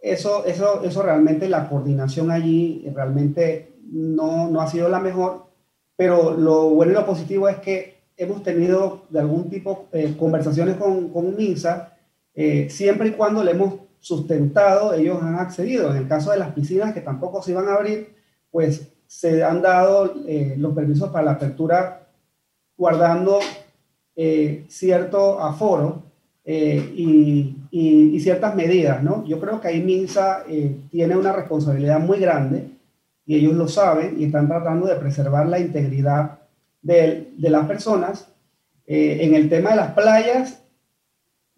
eso, 0.00 0.44
eso, 0.44 0.84
eso 0.84 1.02
realmente, 1.02 1.48
la 1.48 1.68
coordinación 1.68 2.30
allí 2.30 2.86
realmente 2.94 3.74
no, 3.90 4.50
no 4.50 4.60
ha 4.60 4.66
sido 4.66 4.88
la 4.88 5.00
mejor, 5.00 5.46
pero 5.96 6.36
lo 6.36 6.70
bueno 6.70 6.92
y 6.92 6.94
lo 6.94 7.06
positivo 7.06 7.48
es 7.48 7.56
que 7.56 7.98
hemos 8.16 8.42
tenido 8.42 9.06
de 9.08 9.20
algún 9.20 9.48
tipo 9.48 9.86
eh, 9.92 10.14
conversaciones 10.18 10.76
con, 10.76 11.08
con 11.08 11.36
MINSA, 11.36 11.96
eh, 12.34 12.68
siempre 12.68 13.08
y 13.08 13.12
cuando 13.12 13.42
le 13.42 13.52
hemos 13.52 13.87
sustentado, 14.00 14.94
ellos 14.94 15.22
han 15.22 15.36
accedido. 15.36 15.90
En 15.90 15.98
el 15.98 16.08
caso 16.08 16.30
de 16.30 16.38
las 16.38 16.52
piscinas 16.52 16.94
que 16.94 17.00
tampoco 17.00 17.42
se 17.42 17.52
iban 17.52 17.68
a 17.68 17.74
abrir, 17.74 18.14
pues 18.50 18.88
se 19.06 19.42
han 19.42 19.62
dado 19.62 20.14
eh, 20.26 20.54
los 20.58 20.74
permisos 20.74 21.10
para 21.10 21.24
la 21.24 21.32
apertura 21.32 22.06
guardando 22.76 23.40
cierto 24.68 25.40
aforo 25.40 26.02
y 26.44 27.58
y, 27.70 28.20
ciertas 28.20 28.54
medidas, 28.54 29.02
¿no? 29.02 29.24
Yo 29.26 29.40
creo 29.40 29.60
que 29.60 29.68
ahí 29.68 29.82
MINSA 29.82 30.44
eh, 30.48 30.76
tiene 30.90 31.16
una 31.16 31.32
responsabilidad 31.32 32.00
muy 32.00 32.18
grande 32.18 32.70
y 33.26 33.36
ellos 33.36 33.54
lo 33.54 33.68
saben 33.68 34.20
y 34.20 34.24
están 34.24 34.48
tratando 34.48 34.86
de 34.86 34.96
preservar 34.96 35.46
la 35.46 35.58
integridad 35.58 36.38
de, 36.82 37.32
de 37.36 37.50
las 37.50 37.66
personas. 37.66 38.28
Eh, 38.86 39.18
en 39.20 39.34
el 39.34 39.50
tema 39.50 39.70
de 39.70 39.76
las 39.76 39.92
playas, 39.92 40.62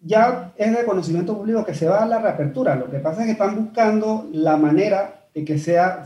ya 0.01 0.53
es 0.57 0.75
de 0.75 0.83
conocimiento 0.85 1.37
público 1.37 1.65
que 1.65 1.75
se 1.75 1.87
va 1.87 2.03
a 2.03 2.07
la 2.07 2.19
reapertura. 2.19 2.75
Lo 2.75 2.89
que 2.89 2.99
pasa 2.99 3.21
es 3.21 3.25
que 3.27 3.31
están 3.33 3.55
buscando 3.55 4.27
la 4.31 4.57
manera 4.57 5.25
de 5.33 5.45
que, 5.45 5.57
sea, 5.57 6.03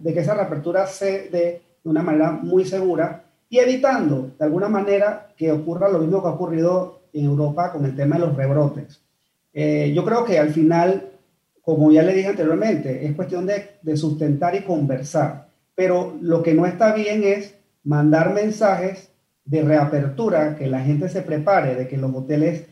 de 0.00 0.14
que 0.14 0.20
esa 0.20 0.34
reapertura 0.34 0.86
se 0.86 1.28
dé 1.30 1.62
de 1.82 1.90
una 1.90 2.02
manera 2.02 2.30
muy 2.30 2.64
segura 2.64 3.24
y 3.48 3.58
evitando 3.58 4.30
de 4.38 4.44
alguna 4.44 4.68
manera 4.68 5.28
que 5.36 5.50
ocurra 5.50 5.88
lo 5.88 5.98
mismo 5.98 6.22
que 6.22 6.28
ha 6.28 6.32
ocurrido 6.32 7.00
en 7.12 7.24
Europa 7.24 7.72
con 7.72 7.84
el 7.84 7.96
tema 7.96 8.16
de 8.16 8.26
los 8.26 8.36
rebrotes. 8.36 9.02
Eh, 9.52 9.92
yo 9.94 10.04
creo 10.04 10.24
que 10.24 10.38
al 10.38 10.50
final, 10.50 11.10
como 11.60 11.90
ya 11.90 12.02
le 12.02 12.14
dije 12.14 12.28
anteriormente, 12.28 13.04
es 13.04 13.14
cuestión 13.14 13.46
de, 13.46 13.72
de, 13.82 13.96
sustentar 13.96 14.54
y 14.54 14.62
conversar. 14.62 15.48
Pero 15.74 16.16
lo 16.20 16.42
que 16.42 16.54
no 16.54 16.66
está 16.66 16.94
bien 16.94 17.24
es 17.24 17.54
mandar 17.84 18.32
mensajes 18.32 19.10
de 19.44 19.62
reapertura, 19.62 20.56
que 20.56 20.68
la 20.68 20.80
gente 20.80 21.08
se 21.08 21.22
prepare, 21.22 21.74
de 21.74 21.88
que 21.88 21.96
los 21.96 22.14
hoteles 22.14 22.66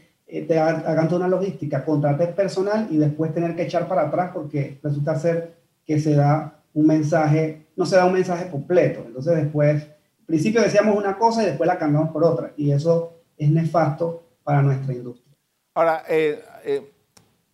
te 0.47 0.59
hagan 0.59 1.09
toda 1.09 1.27
una 1.27 1.37
logística, 1.37 1.85
contraten 1.85 2.35
personal 2.35 2.89
y 2.91 2.99
después 2.99 3.35
tener 3.35 3.57
que 3.57 3.63
echar 3.63 3.89
para 3.89 4.03
atrás 4.03 4.31
porque 4.33 4.79
resulta 4.83 5.19
ser 5.19 5.57
que 5.85 5.99
se 5.99 6.15
da 6.15 6.61
un 6.73 6.87
mensaje, 6.87 7.67
no 7.77 7.85
se 7.87 7.97
da 7.97 8.05
un 8.05 8.13
mensaje 8.13 8.49
completo. 8.51 9.03
Entonces 9.07 9.37
después, 9.37 9.83
al 9.83 10.27
principio 10.27 10.63
decíamos 10.63 10.97
una 10.97 11.19
cosa 11.19 11.43
y 11.43 11.47
después 11.47 11.67
la 11.67 11.79
cambiamos 11.79 12.11
por 12.11 12.25
otra. 12.25 12.53
Y 12.57 12.71
eso 12.71 13.15
es 13.37 13.51
nefasto 13.51 14.23
para 14.45 14.63
nuestra 14.63 14.93
industria. 14.93 15.35
Ahora, 15.75 16.05
eh, 16.09 16.43
eh, 16.65 16.91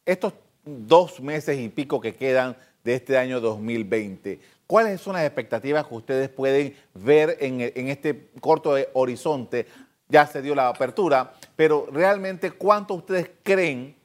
estos 0.04 0.34
dos 0.64 1.20
meses 1.20 1.58
y 1.58 1.68
pico 1.68 2.00
que 2.00 2.14
quedan 2.14 2.56
de 2.82 2.94
este 2.94 3.16
año 3.18 3.40
2020, 3.40 4.40
¿cuáles 4.66 5.00
son 5.00 5.14
las 5.14 5.24
expectativas 5.24 5.86
que 5.86 5.94
ustedes 5.94 6.28
pueden 6.28 6.74
ver 6.94 7.36
en, 7.40 7.88
este 7.88 8.28
corto 8.40 8.74
horizonte? 8.94 9.66
Ya 10.08 10.26
se 10.26 10.42
dio 10.42 10.54
la 10.54 10.68
apertura, 10.68 11.32
pero 11.56 11.88
realmente 11.90 12.52
cuánto 12.52 12.94
ustedes 12.94 13.30
creen, 13.42 13.96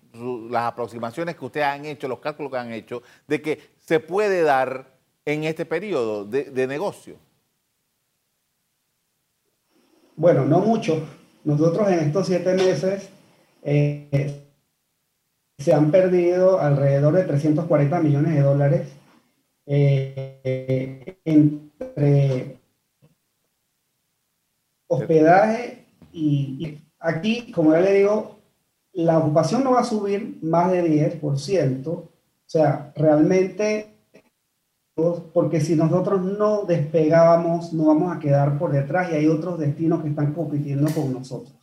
las 0.50 0.63
aproximaciones 0.63 1.36
que 1.36 1.46
ustedes 1.46 1.67
han 1.67 1.86
hecho, 1.86 2.08
los 2.08 2.20
cálculos 2.20 2.51
que 2.51 2.58
han 2.58 2.72
hecho, 2.72 3.03
de 3.27 3.41
que 3.41 3.60
se 3.77 4.00
puede 4.00 4.41
dar 4.41 4.91
en 5.25 5.43
este 5.43 5.65
periodo 5.65 6.25
de, 6.25 6.67
negocio? 6.67 7.15
Bueno, 10.15 10.46
no 10.46 10.60
mucho. 10.60 11.08
Nosotros 11.43 11.88
en 11.89 12.00
estos 12.00 12.27
siete 12.27 12.53
meses 12.53 13.10
eh, 13.63 14.43
se 15.58 15.74
han 15.74 15.91
perdido 15.91 16.60
alrededor 16.60 17.13
de 17.13 17.24
340 17.24 18.00
millones 18.01 18.34
de 18.34 18.41
dólares 18.41 18.88
eh, 19.65 21.17
entre 21.24 22.58
hospedaje 24.88 25.86
y, 26.12 26.79
aquí, 27.01 27.51
como 27.51 27.74
ya 27.74 27.81
le 27.81 27.93
digo, 27.93 28.38
la 28.93 29.17
ocupación 29.17 29.63
no 29.63 29.72
va 29.72 29.81
a 29.81 29.86
subir 29.86 30.38
más 30.41 30.72
de 30.72 30.84
10%, 31.20 31.88
o 31.88 32.10
sea, 32.46 32.91
realmente, 32.96 33.88
porque 35.34 35.62
si 35.62 35.75
nosotros 35.75 36.22
no 36.22 36.63
despegábamos, 36.65 37.74
no 37.74 37.86
vamos 37.86 38.15
a 38.15 38.20
quedar 38.20 38.58
por 38.58 38.72
detrás 38.72 39.12
y 39.12 39.15
hay 39.15 39.27
otros 39.27 39.58
destinos 39.58 40.01
que 40.01 40.10
están 40.10 40.34
compitiendo 40.34 40.91
con 40.93 41.12
nosotros. 41.13 41.53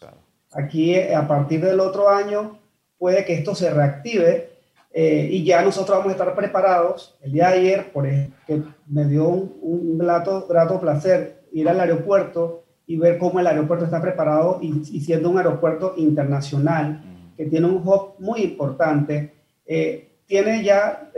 Aquí, 0.53 0.95
eh, 0.95 1.15
a 1.15 1.29
partir 1.29 1.61
del 1.61 1.81
otro 1.81 2.09
año, 2.09 2.59
puede 2.99 3.25
que 3.25 3.35
esto 3.35 3.55
se 3.55 3.71
reactive 3.71 4.51
eh, 4.93 5.29
y 5.31 5.45
ya 5.45 5.63
nosotros 5.63 5.99
vamos 5.99 6.09
a 6.09 6.17
estar 6.17 6.35
preparados. 6.35 7.17
El 7.21 7.33
día 7.33 7.49
de 7.51 7.59
ayer, 7.59 7.93
por 7.93 8.07
ejemplo, 8.07 8.73
me 8.87 9.05
dio 9.05 9.29
un, 9.29 9.99
grato, 9.99 10.47
grato, 10.49 10.81
placer 10.81 11.43
ir 11.53 11.69
al 11.69 11.81
aeropuerto 11.81 12.65
y 12.89 12.97
ver 12.97 13.19
cómo 13.19 13.39
el 13.39 13.47
aeropuerto 13.47 13.85
está 13.85 14.01
preparado 14.01 14.59
y, 14.61 15.01
siendo 15.01 15.31
un 15.31 15.39
aeropuerto 15.39 15.95
internacional 15.99 17.03
que 17.37 17.45
tiene 17.45 17.67
un 17.67 17.77
hub 17.87 18.15
muy 18.19 18.41
importante, 18.41 19.35
eh, 19.65 20.09
tiene 20.27 20.65
ya 20.65 21.11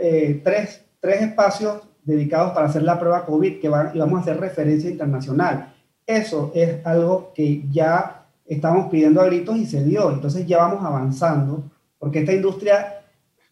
tres, 0.43 0.85
tres 0.99 1.21
espacios 1.21 1.81
dedicados 2.03 2.51
para 2.51 2.67
hacer 2.67 2.83
la 2.83 2.99
prueba 2.99 3.25
COVID 3.25 3.59
que 3.59 3.69
van, 3.69 3.91
y 3.93 3.99
vamos 3.99 4.19
a 4.19 4.21
hacer 4.21 4.39
referencia 4.39 4.89
internacional. 4.89 5.73
Eso 6.05 6.51
es 6.53 6.85
algo 6.85 7.31
que 7.33 7.63
ya 7.71 8.25
estamos 8.45 8.89
pidiendo 8.89 9.21
a 9.21 9.25
gritos 9.25 9.57
y 9.57 9.65
se 9.65 9.83
dio. 9.83 10.11
Entonces 10.11 10.45
ya 10.45 10.57
vamos 10.57 10.83
avanzando, 10.83 11.63
porque 11.97 12.19
esta 12.19 12.33
industria 12.33 13.01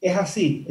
es 0.01 0.17
así, 0.17 0.65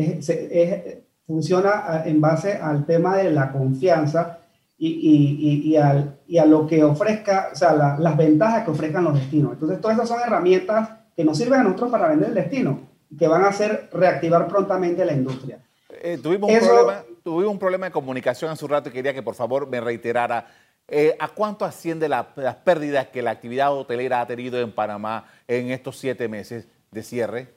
funciona 1.26 2.02
en 2.04 2.20
base 2.20 2.54
al 2.54 2.84
tema 2.84 3.16
de 3.16 3.30
la 3.30 3.52
confianza 3.52 4.38
y, 4.78 4.88
y, 4.88 5.70
y, 5.70 5.76
al, 5.76 6.18
y 6.26 6.38
a 6.38 6.46
lo 6.46 6.66
que 6.66 6.84
ofrezca, 6.84 7.50
o 7.52 7.56
sea, 7.56 7.96
las 7.98 8.16
ventajas 8.16 8.64
que 8.64 8.70
ofrezcan 8.70 9.04
los 9.04 9.14
destinos. 9.14 9.52
Entonces 9.52 9.80
todas 9.80 9.96
esas 9.96 10.08
son 10.08 10.20
herramientas 10.20 10.90
que 11.16 11.24
nos 11.24 11.36
sirven 11.36 11.60
a 11.60 11.64
nosotros 11.64 11.90
para 11.90 12.08
vender 12.08 12.28
el 12.28 12.34
destino, 12.34 12.80
que 13.18 13.26
van 13.26 13.44
a 13.44 13.48
hacer 13.48 13.88
reactivar 13.92 14.46
prontamente 14.46 15.04
la 15.04 15.12
industria. 15.12 15.58
Eh, 16.00 16.18
tuvimos, 16.22 16.50
un 16.50 16.58
problema, 16.60 17.04
tuvimos 17.24 17.52
un 17.52 17.58
problema 17.58 17.86
de 17.86 17.92
comunicación 17.92 18.50
hace 18.52 18.64
un 18.64 18.70
rato 18.70 18.88
y 18.88 18.92
quería 18.92 19.12
que 19.12 19.22
por 19.22 19.34
favor 19.34 19.68
me 19.68 19.80
reiterara 19.80 20.46
eh, 20.90 21.14
¿A 21.18 21.28
cuánto 21.28 21.66
asciende 21.66 22.08
las 22.08 22.26
pérdidas 22.64 23.08
que 23.08 23.20
la 23.20 23.30
actividad 23.30 23.74
hotelera 23.74 24.22
ha 24.22 24.26
tenido 24.26 24.58
en 24.58 24.72
Panamá 24.72 25.26
en 25.46 25.70
estos 25.70 25.98
siete 25.98 26.28
meses 26.28 26.66
de 26.90 27.02
cierre? 27.02 27.48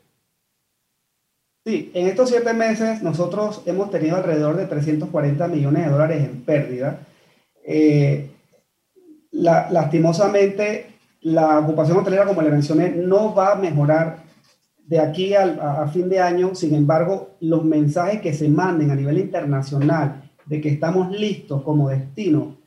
Sí, 1.65 1.91
en 1.93 2.07
estos 2.07 2.29
siete 2.29 2.53
meses 2.53 3.01
nosotros 3.01 3.61
hemos 3.65 3.89
tenido 3.89 4.17
alrededor 4.17 4.57
de 4.57 4.65
340 4.65 5.47
millones 5.47 5.85
de 5.85 5.91
dólares 5.91 6.23
en 6.25 6.41
pérdida. 6.41 7.07
Eh, 7.63 8.29
lastimosamente, 9.31 10.87
la 11.21 11.59
ocupación 11.59 11.97
hotelera, 11.97 12.25
como 12.25 12.41
le 12.41 12.49
mencioné, 12.49 12.89
no 12.89 13.33
va 13.33 13.53
a 13.53 13.55
mejorar 13.55 14.23
de 14.85 14.99
aquí 14.99 15.33
a, 15.33 15.43
a 15.83 15.87
fin 15.87 16.09
de 16.09 16.19
año. 16.19 16.55
Sin 16.55 16.73
embargo, 16.75 17.35
los 17.39 17.63
mensajes 17.63 18.21
que 18.21 18.33
se 18.33 18.49
manden 18.49 18.91
a 18.91 18.95
nivel 18.95 19.17
internacional 19.17 20.29
de 20.45 20.59
que 20.59 20.69
estamos 20.69 21.11
listos 21.11 21.61
como 21.61 21.89
destino 21.89 22.61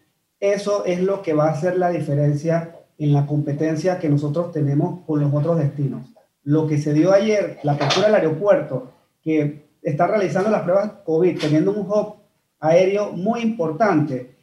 eso 0.45 0.85
es 0.85 1.01
lo 1.01 1.23
que 1.23 1.33
va 1.33 1.47
a 1.47 1.53
hacer 1.53 1.79
la 1.79 1.89
diferencia 1.89 2.77
en 2.99 3.15
la 3.15 3.25
competencia 3.25 3.99
que 3.99 4.11
nosotros 4.11 4.53
tenemos 4.53 5.01
con 5.07 5.19
los 5.19 5.33
otros 5.33 5.59
destinos. 5.59 6.13
Lo 6.43 6.67
que 6.67 6.77
se 6.77 6.93
dio 6.93 7.13
ayer, 7.13 7.61
la 7.63 7.73
apertura 7.73 8.09
del 8.09 8.17
aeropuerto, 8.17 8.93
que 9.23 9.65
está 9.81 10.07
realizando 10.07 10.51
las 10.51 10.61
pruebas 10.61 10.93
COVID, 11.07 11.41
teniendo 11.41 11.73
un 11.73 11.87
hub 11.87 12.17
aéreo 12.61 13.13
muy 13.13 13.41
importante, 13.41 14.34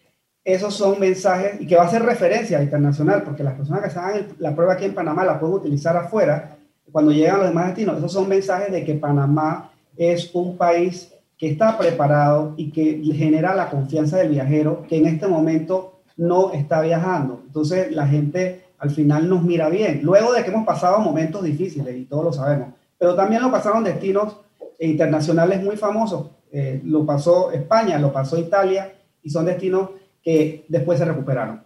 esos 0.43 0.73
son 0.73 0.99
mensajes 0.99 1.61
y 1.61 1.67
que 1.67 1.75
va 1.75 1.83
a 1.83 1.89
ser 1.89 2.03
referencia 2.03 2.61
internacional, 2.61 3.23
porque 3.23 3.43
las 3.43 3.53
personas 3.53 3.93
que 3.93 3.99
hagan 3.99 4.27
la 4.39 4.55
prueba 4.55 4.73
aquí 4.73 4.85
en 4.85 4.95
Panamá 4.95 5.23
la 5.23 5.39
pueden 5.39 5.55
utilizar 5.55 5.95
afuera 5.95 6.57
cuando 6.91 7.11
llegan 7.11 7.37
los 7.37 7.47
demás 7.49 7.67
destinos. 7.67 7.97
Esos 7.97 8.13
son 8.13 8.27
mensajes 8.27 8.71
de 8.71 8.83
que 8.83 8.95
Panamá 8.95 9.71
es 9.95 10.33
un 10.33 10.57
país 10.57 11.13
que 11.37 11.49
está 11.49 11.77
preparado 11.77 12.53
y 12.57 12.71
que 12.71 13.01
genera 13.13 13.55
la 13.55 13.69
confianza 13.69 14.17
del 14.17 14.29
viajero 14.29 14.83
que 14.87 14.97
en 14.97 15.07
este 15.07 15.27
momento 15.27 16.01
no 16.17 16.51
está 16.53 16.81
viajando. 16.81 17.41
Entonces 17.45 17.91
la 17.91 18.07
gente 18.07 18.65
al 18.77 18.89
final 18.89 19.29
nos 19.29 19.43
mira 19.43 19.69
bien, 19.69 20.01
luego 20.03 20.33
de 20.33 20.43
que 20.43 20.49
hemos 20.49 20.65
pasado 20.65 20.99
momentos 20.99 21.43
difíciles 21.43 21.95
y 21.95 22.05
todos 22.05 22.25
lo 22.25 22.33
sabemos, 22.33 22.69
pero 22.97 23.15
también 23.15 23.41
lo 23.43 23.51
pasaron 23.51 23.83
destinos 23.83 24.37
internacionales 24.79 25.63
muy 25.63 25.77
famosos. 25.77 26.31
Eh, 26.51 26.81
lo 26.83 27.05
pasó 27.05 27.51
España, 27.51 27.99
lo 27.99 28.11
pasó 28.11 28.37
Italia 28.37 28.91
y 29.21 29.29
son 29.29 29.45
destinos 29.45 29.89
que 30.21 30.65
después 30.67 30.99
se 30.99 31.05
recuperaron. 31.05 31.65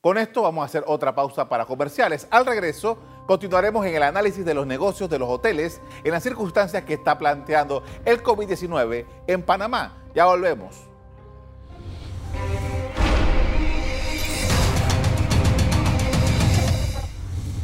Con 0.00 0.18
esto 0.18 0.42
vamos 0.42 0.62
a 0.62 0.66
hacer 0.66 0.84
otra 0.86 1.14
pausa 1.14 1.48
para 1.48 1.64
comerciales. 1.64 2.28
Al 2.30 2.46
regreso, 2.46 2.96
continuaremos 3.26 3.84
en 3.86 3.96
el 3.96 4.04
análisis 4.04 4.44
de 4.44 4.54
los 4.54 4.66
negocios 4.66 5.10
de 5.10 5.18
los 5.18 5.28
hoteles 5.28 5.80
en 6.04 6.12
las 6.12 6.22
circunstancias 6.22 6.84
que 6.84 6.94
está 6.94 7.18
planteando 7.18 7.82
el 8.04 8.22
COVID-19 8.22 9.04
en 9.26 9.42
Panamá. 9.42 9.96
Ya 10.14 10.26
volvemos. 10.26 10.86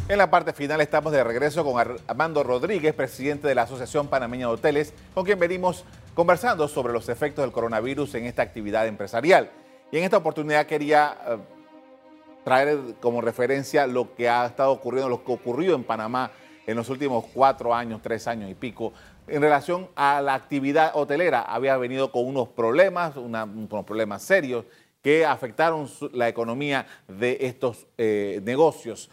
En 0.08 0.18
la 0.18 0.28
parte 0.28 0.52
final 0.52 0.80
estamos 0.80 1.12
de 1.12 1.22
regreso 1.24 1.64
con 1.64 1.96
Armando 2.06 2.42
Rodríguez, 2.42 2.92
presidente 2.92 3.46
de 3.46 3.54
la 3.54 3.62
Asociación 3.62 4.08
Panameña 4.08 4.48
de 4.48 4.52
Hoteles, 4.54 4.92
con 5.14 5.24
quien 5.24 5.38
venimos 5.38 5.84
conversando 6.12 6.68
sobre 6.68 6.92
los 6.92 7.08
efectos 7.08 7.44
del 7.44 7.52
coronavirus 7.52 8.16
en 8.16 8.26
esta 8.26 8.42
actividad 8.42 8.86
empresarial. 8.86 9.50
Y 9.92 9.98
en 9.98 10.04
esta 10.04 10.16
oportunidad 10.16 10.64
quería 10.64 11.18
eh, 11.28 11.36
traer 12.44 12.78
como 12.98 13.20
referencia 13.20 13.86
lo 13.86 14.14
que 14.14 14.26
ha 14.26 14.46
estado 14.46 14.72
ocurriendo, 14.72 15.10
lo 15.10 15.22
que 15.22 15.32
ocurrió 15.32 15.74
en 15.74 15.84
Panamá 15.84 16.30
en 16.66 16.76
los 16.76 16.88
últimos 16.88 17.26
cuatro 17.34 17.74
años, 17.74 18.00
tres 18.02 18.26
años 18.26 18.50
y 18.50 18.54
pico, 18.54 18.94
en 19.26 19.42
relación 19.42 19.88
a 19.94 20.22
la 20.22 20.32
actividad 20.32 20.92
hotelera. 20.94 21.42
Había 21.42 21.76
venido 21.76 22.10
con 22.10 22.26
unos 22.26 22.48
problemas, 22.48 23.16
unos 23.16 23.84
problemas 23.84 24.22
serios 24.22 24.64
que 25.02 25.26
afectaron 25.26 25.86
la 26.12 26.26
economía 26.26 26.86
de 27.06 27.36
estos 27.42 27.86
eh, 27.98 28.40
negocios. 28.44 29.10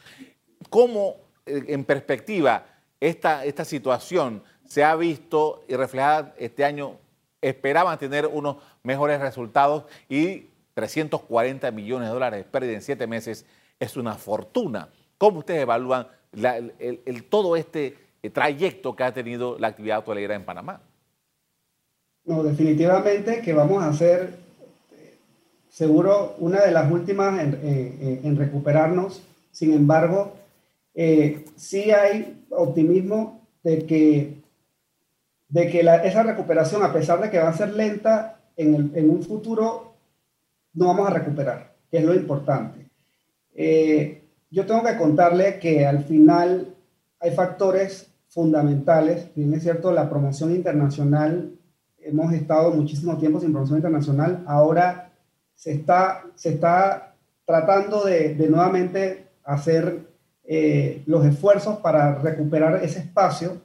¿Cómo, 0.69 1.17
eh, 1.45 1.65
en 1.67 1.83
perspectiva, 1.83 2.65
esta, 3.01 3.43
esta 3.43 3.65
situación 3.65 4.43
se 4.65 4.85
ha 4.85 4.95
visto 4.95 5.65
y 5.67 5.75
reflejada 5.75 6.33
este 6.37 6.63
año? 6.63 6.97
Esperaban 7.41 7.97
tener 7.97 8.27
unos 8.27 8.57
mejores 8.83 9.19
resultados 9.19 9.83
y 10.07 10.48
340 10.79 11.71
millones 11.71 12.07
de 12.07 12.13
dólares 12.13 12.45
pérdida 12.49 12.73
en 12.73 12.81
siete 12.81 13.05
meses 13.05 13.45
es 13.79 13.97
una 13.97 14.15
fortuna. 14.15 14.89
¿Cómo 15.17 15.39
ustedes 15.39 15.63
evalúan 15.63 16.07
el, 16.31 17.25
todo 17.29 17.57
este 17.57 17.97
eh, 18.23 18.29
trayecto 18.29 18.95
que 18.95 19.03
ha 19.03 19.13
tenido 19.13 19.59
la 19.59 19.67
actividad 19.67 19.99
hotelera 19.99 20.35
en 20.35 20.45
Panamá? 20.45 20.81
No, 22.23 22.43
definitivamente 22.43 23.41
que 23.41 23.51
vamos 23.51 23.83
a 23.83 23.91
ser 23.91 24.37
seguro 25.69 26.35
una 26.37 26.61
de 26.61 26.71
las 26.71 26.89
últimas 26.89 27.41
en, 27.41 27.59
eh, 27.61 28.21
eh, 28.23 28.33
recuperarnos. 28.37 29.21
Sin 29.51 29.73
embargo, 29.73 30.35
sí 31.55 31.91
hay 31.91 32.45
optimismo 32.51 33.41
de 33.63 33.85
que, 33.85 34.41
de 35.49 35.69
que 35.69 35.79
esa 35.79 36.23
recuperación, 36.23 36.83
a 36.83 36.93
pesar 36.93 37.21
de 37.21 37.29
que 37.29 37.39
va 37.39 37.49
a 37.49 37.57
ser 37.57 37.73
lenta, 37.73 38.39
en, 38.55 38.91
en 38.93 39.09
un 39.09 39.23
futuro 39.23 39.88
no 40.79 40.87
vamos 40.87 41.09
a 41.09 41.13
recuperar, 41.13 41.73
que 41.91 41.97
es 41.97 42.05
lo 42.05 42.13
importante. 42.13 42.89
Eh, 43.53 44.23
yo 44.49 44.65
tengo 44.65 44.81
que 44.81 44.95
contarle 44.95 45.59
que 45.59 45.85
al 45.85 46.05
final 46.05 46.73
hay 47.19 47.31
factores 47.31 48.09
fundamentales, 48.29 49.29
bien 49.35 49.53
es 49.53 49.63
cierto, 49.63 49.91
la 49.91 50.09
promoción 50.09 50.55
internacional, 50.55 51.51
hemos 51.97 52.31
estado 52.31 52.71
muchísimo 52.71 53.17
tiempo 53.17 53.41
sin 53.41 53.51
promoción 53.51 53.79
internacional, 53.79 54.41
ahora 54.47 55.11
se 55.53 55.73
está, 55.73 56.23
se 56.35 56.51
está 56.51 57.13
tratando 57.45 58.05
de, 58.05 58.35
nuevamente 58.49 59.27
hacer 59.43 60.07
eh, 60.45 61.03
los 61.07 61.25
esfuerzos 61.25 61.79
para 61.79 62.15
recuperar 62.15 62.81
ese 62.85 62.99
espacio. 62.99 63.57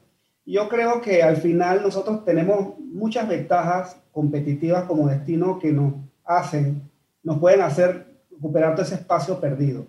Yo 0.44 0.68
creo 0.68 1.00
que 1.00 1.22
al 1.22 1.36
final 1.36 1.80
nosotros 1.80 2.24
tenemos 2.24 2.76
muchas 2.80 3.28
ventajas 3.28 3.98
competitivas 4.10 4.82
como 4.84 5.06
destino 5.06 5.60
que 5.60 5.70
nos 5.70 5.94
hacen 6.24 6.90
nos 7.24 7.38
pueden 7.38 7.62
hacer 7.62 8.06
recuperar 8.30 8.74
todo 8.74 8.84
ese 8.84 8.96
espacio 8.96 9.40
perdido. 9.40 9.86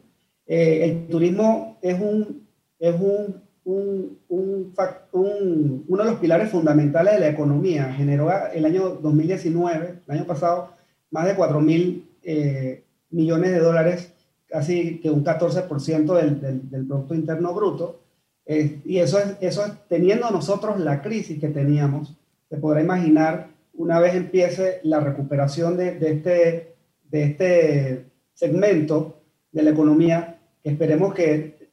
Eh, 0.47 0.85
el 0.85 1.07
turismo 1.07 1.77
es, 1.81 1.99
un, 1.99 2.47
es 2.79 2.95
un, 2.99 3.41
un, 3.65 4.19
un, 4.29 5.85
uno 5.87 6.03
de 6.03 6.09
los 6.09 6.19
pilares 6.19 6.49
fundamentales 6.49 7.15
de 7.15 7.19
la 7.19 7.29
economía. 7.29 7.93
Generó 7.93 8.31
el 8.53 8.65
año 8.65 8.89
2019, 9.01 10.01
el 10.07 10.15
año 10.15 10.25
pasado, 10.25 10.71
más 11.11 11.25
de 11.25 11.35
4 11.35 11.59
mil 11.61 12.09
eh, 12.23 12.83
millones 13.09 13.51
de 13.51 13.59
dólares, 13.59 14.13
casi 14.47 14.99
que 14.99 15.09
un 15.09 15.23
14% 15.23 16.15
del, 16.15 16.69
del, 16.69 16.87
Producto 16.87 17.15
Interno 17.15 17.53
Bruto. 17.53 17.99
Y 18.47 18.99
eso 18.99 19.17
es, 19.17 19.37
eso 19.41 19.65
es 19.65 19.71
teniendo 19.89 20.29
nosotros 20.29 20.79
la 20.79 21.01
crisis 21.01 21.39
que 21.39 21.47
teníamos, 21.47 22.15
se 22.47 22.57
podrá 22.57 22.79
imaginar 22.79 23.47
una 23.73 23.99
vez 23.99 24.13
empiece 24.13 24.79
la 24.83 24.99
recuperación 24.99 25.77
de, 25.77 25.93
de 25.99 26.11
este 26.11 26.74
de 27.15 27.23
este 27.23 28.05
segmento 28.33 29.21
de 29.53 29.63
la 29.63 29.69
economía, 29.69 30.37
esperemos 30.63 31.13
que 31.13 31.69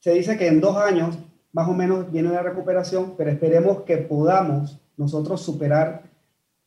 se 0.00 0.12
dice 0.12 0.36
que 0.36 0.48
en 0.48 0.60
dos 0.60 0.76
años 0.76 1.18
más 1.52 1.66
o 1.66 1.72
menos 1.72 2.12
viene 2.12 2.28
la 2.28 2.42
recuperación, 2.42 3.14
pero 3.16 3.30
esperemos 3.30 3.82
que 3.82 3.96
podamos 3.96 4.78
nosotros 4.98 5.40
superar, 5.40 6.02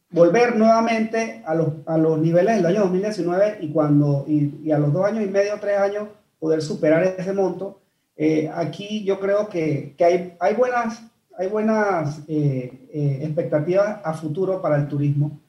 volver 0.10 0.56
nuevamente 0.56 1.44
a 1.46 1.54
los, 1.54 1.68
a 1.86 2.00
los 2.00 2.18
niveles 2.18 2.56
del 2.56 2.66
año 2.66 2.82
2019 2.82 3.60
y, 3.62 3.72
cuando, 3.72 4.26
y, 4.28 4.72
a 4.72 4.80
los 4.80 4.92
dos 4.92 5.06
años 5.06 5.24
y 5.24 5.28
medio, 5.28 5.54
tres 5.62 5.78
años, 5.78 6.08
poder 6.40 6.64
superar 6.64 7.16
ese 7.16 7.32
monto. 7.32 7.80
Eh, 8.18 8.50
aquí 8.52 9.04
yo 9.04 9.20
creo 9.20 9.50
que, 9.50 9.94
que, 9.96 10.04
hay, 10.04 10.34
hay 10.40 10.56
buenas, 10.56 11.04
hay 11.38 11.48
buenas 11.48 12.22
eh, 12.28 12.88
eh, 12.92 13.20
expectativas 13.22 14.00
a 14.04 14.14
futuro 14.14 14.64
para 14.64 14.78
el 14.78 14.88
turismo. 14.88 15.40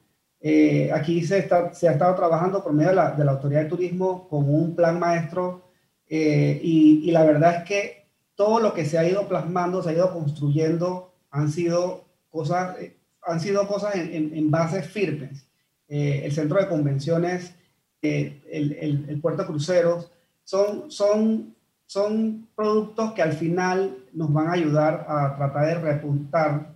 Eh, 0.45 0.91
aquí 0.91 1.23
se, 1.25 1.37
está, 1.37 1.73
se 1.73 1.87
ha 1.87 1.93
estado 1.93 2.13
trabajando 2.15 2.61
por 2.61 2.73
medio 2.73 2.89
de 2.89 2.95
la, 2.97 3.11
de 3.11 3.23
la 3.23 3.31
Autoridad 3.31 3.61
de 3.63 3.69
Turismo 3.69 4.27
con 4.27 4.53
un 4.53 4.75
plan 4.75 4.99
maestro 4.99 5.69
eh, 6.09 6.59
y, 6.61 6.99
y, 7.07 7.11
la 7.11 7.23
verdad 7.23 7.59
es 7.59 7.63
que 7.63 8.07
todo 8.35 8.59
lo 8.59 8.73
que 8.73 8.83
se 8.83 8.97
ha 8.97 9.07
ido 9.07 9.25
plasmando, 9.29 9.81
se 9.81 9.91
ha 9.91 9.93
ido 9.93 10.11
construyendo, 10.11 11.13
han 11.31 11.49
sido 11.49 12.03
cosas, 12.29 12.77
eh, 12.77 12.97
han 13.21 13.39
sido 13.39 13.65
cosas 13.69 13.95
en, 13.95 14.35
en, 14.35 14.51
bases 14.51 14.85
firmes. 14.85 15.47
el 15.87 16.31
centro 16.33 16.59
de 16.59 16.67
convenciones, 16.67 17.55
el, 18.01 18.41
el, 18.51 19.05
el, 19.07 19.21
puerto 19.21 19.43
de 19.43 19.47
cruceros, 19.47 20.11
son, 20.43 20.91
son, 20.91 21.55
son 21.85 22.49
productos 22.53 23.13
que 23.13 23.21
al 23.21 23.31
final 23.31 23.97
nos 24.11 24.33
van 24.33 24.47
a 24.47 24.53
ayudar 24.53 25.05
a 25.07 25.37
tratar 25.37 25.67
de 25.67 25.75
repuntar 25.75 26.75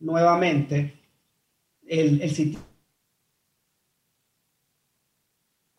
nuevamente 0.00 1.00
el, 1.86 2.20
el 2.20 2.30
sitio 2.30 2.65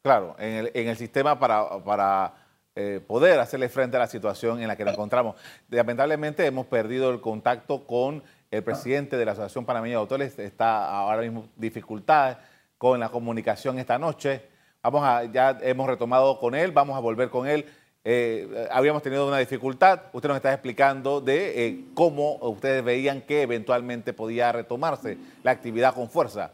Claro, 0.02 0.36
en 0.40 0.54
el, 0.54 0.72
en 0.74 0.88
el 0.88 0.98
sistema 0.98 1.38
para, 1.38 1.84
para 1.84 2.34
eh, 2.80 3.02
poder 3.06 3.40
hacerle 3.40 3.70
frente 3.70 3.98
a 3.98 4.00
la 4.02 4.08
situación 4.08 4.62
en 4.62 4.68
la 4.68 4.76
que 4.76 4.86
nos 4.86 4.94
encontramos. 4.94 5.36
Lamentablemente 5.70 6.46
hemos 6.46 6.68
perdido 6.68 7.10
el 7.10 7.22
contacto 7.22 7.88
con 7.88 8.22
el 8.52 8.64
presidente 8.64 9.18
de 9.18 9.26
la 9.26 9.32
Asociación 9.32 9.66
Panameña 9.66 9.96
de 9.96 10.02
Autores, 10.02 10.38
está 10.38 10.88
ahora 10.88 11.24
mismo 11.24 11.50
dificultades 11.56 12.38
con 12.78 13.00
la 13.00 13.10
comunicación 13.10 13.80
esta 13.80 13.98
noche. 13.98 14.44
Vamos 14.84 15.04
a, 15.04 15.24
ya 15.26 15.58
hemos 15.62 15.88
retomado 15.88 16.40
con 16.40 16.54
él, 16.54 16.72
vamos 16.72 16.96
a 16.96 17.00
volver 17.00 17.30
con 17.30 17.48
él. 17.48 17.66
Eh, 18.06 18.68
habíamos 18.72 19.02
tenido 19.02 19.28
una 19.28 19.40
dificultad, 19.40 20.04
usted 20.14 20.30
nos 20.30 20.38
está 20.38 20.54
explicando 20.54 21.20
de 21.20 21.66
eh, 21.66 21.86
cómo 21.96 22.36
ustedes 22.42 22.84
veían 22.84 23.22
que 23.22 23.42
eventualmente 23.42 24.14
podía 24.14 24.52
retomarse 24.52 25.18
la 25.42 25.50
actividad 25.50 25.96
con 25.96 26.12
fuerza. 26.12 26.54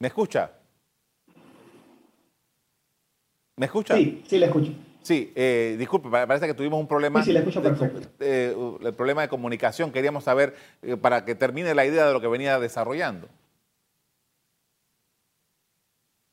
¿Me 0.00 0.08
escucha? 0.08 0.50
¿Me 3.56 3.66
escucha? 3.66 3.94
Sí, 3.94 4.22
sí, 4.26 4.38
le 4.38 4.46
escucho. 4.46 4.72
Sí, 5.02 5.30
eh, 5.34 5.76
disculpe, 5.78 6.08
parece 6.08 6.46
que 6.46 6.54
tuvimos 6.54 6.80
un 6.80 6.88
problema. 6.88 7.20
Sí, 7.20 7.26
sí, 7.26 7.32
le 7.34 7.40
escucho 7.40 7.62
perfecto. 7.62 8.00
De, 8.18 8.56
el 8.82 8.94
problema 8.94 9.20
de 9.20 9.28
comunicación. 9.28 9.92
Queríamos 9.92 10.24
saber, 10.24 10.54
eh, 10.80 10.96
para 10.96 11.26
que 11.26 11.34
termine 11.34 11.74
la 11.74 11.84
idea 11.84 12.06
de 12.06 12.14
lo 12.14 12.20
que 12.22 12.28
venía 12.28 12.58
desarrollando. 12.58 13.28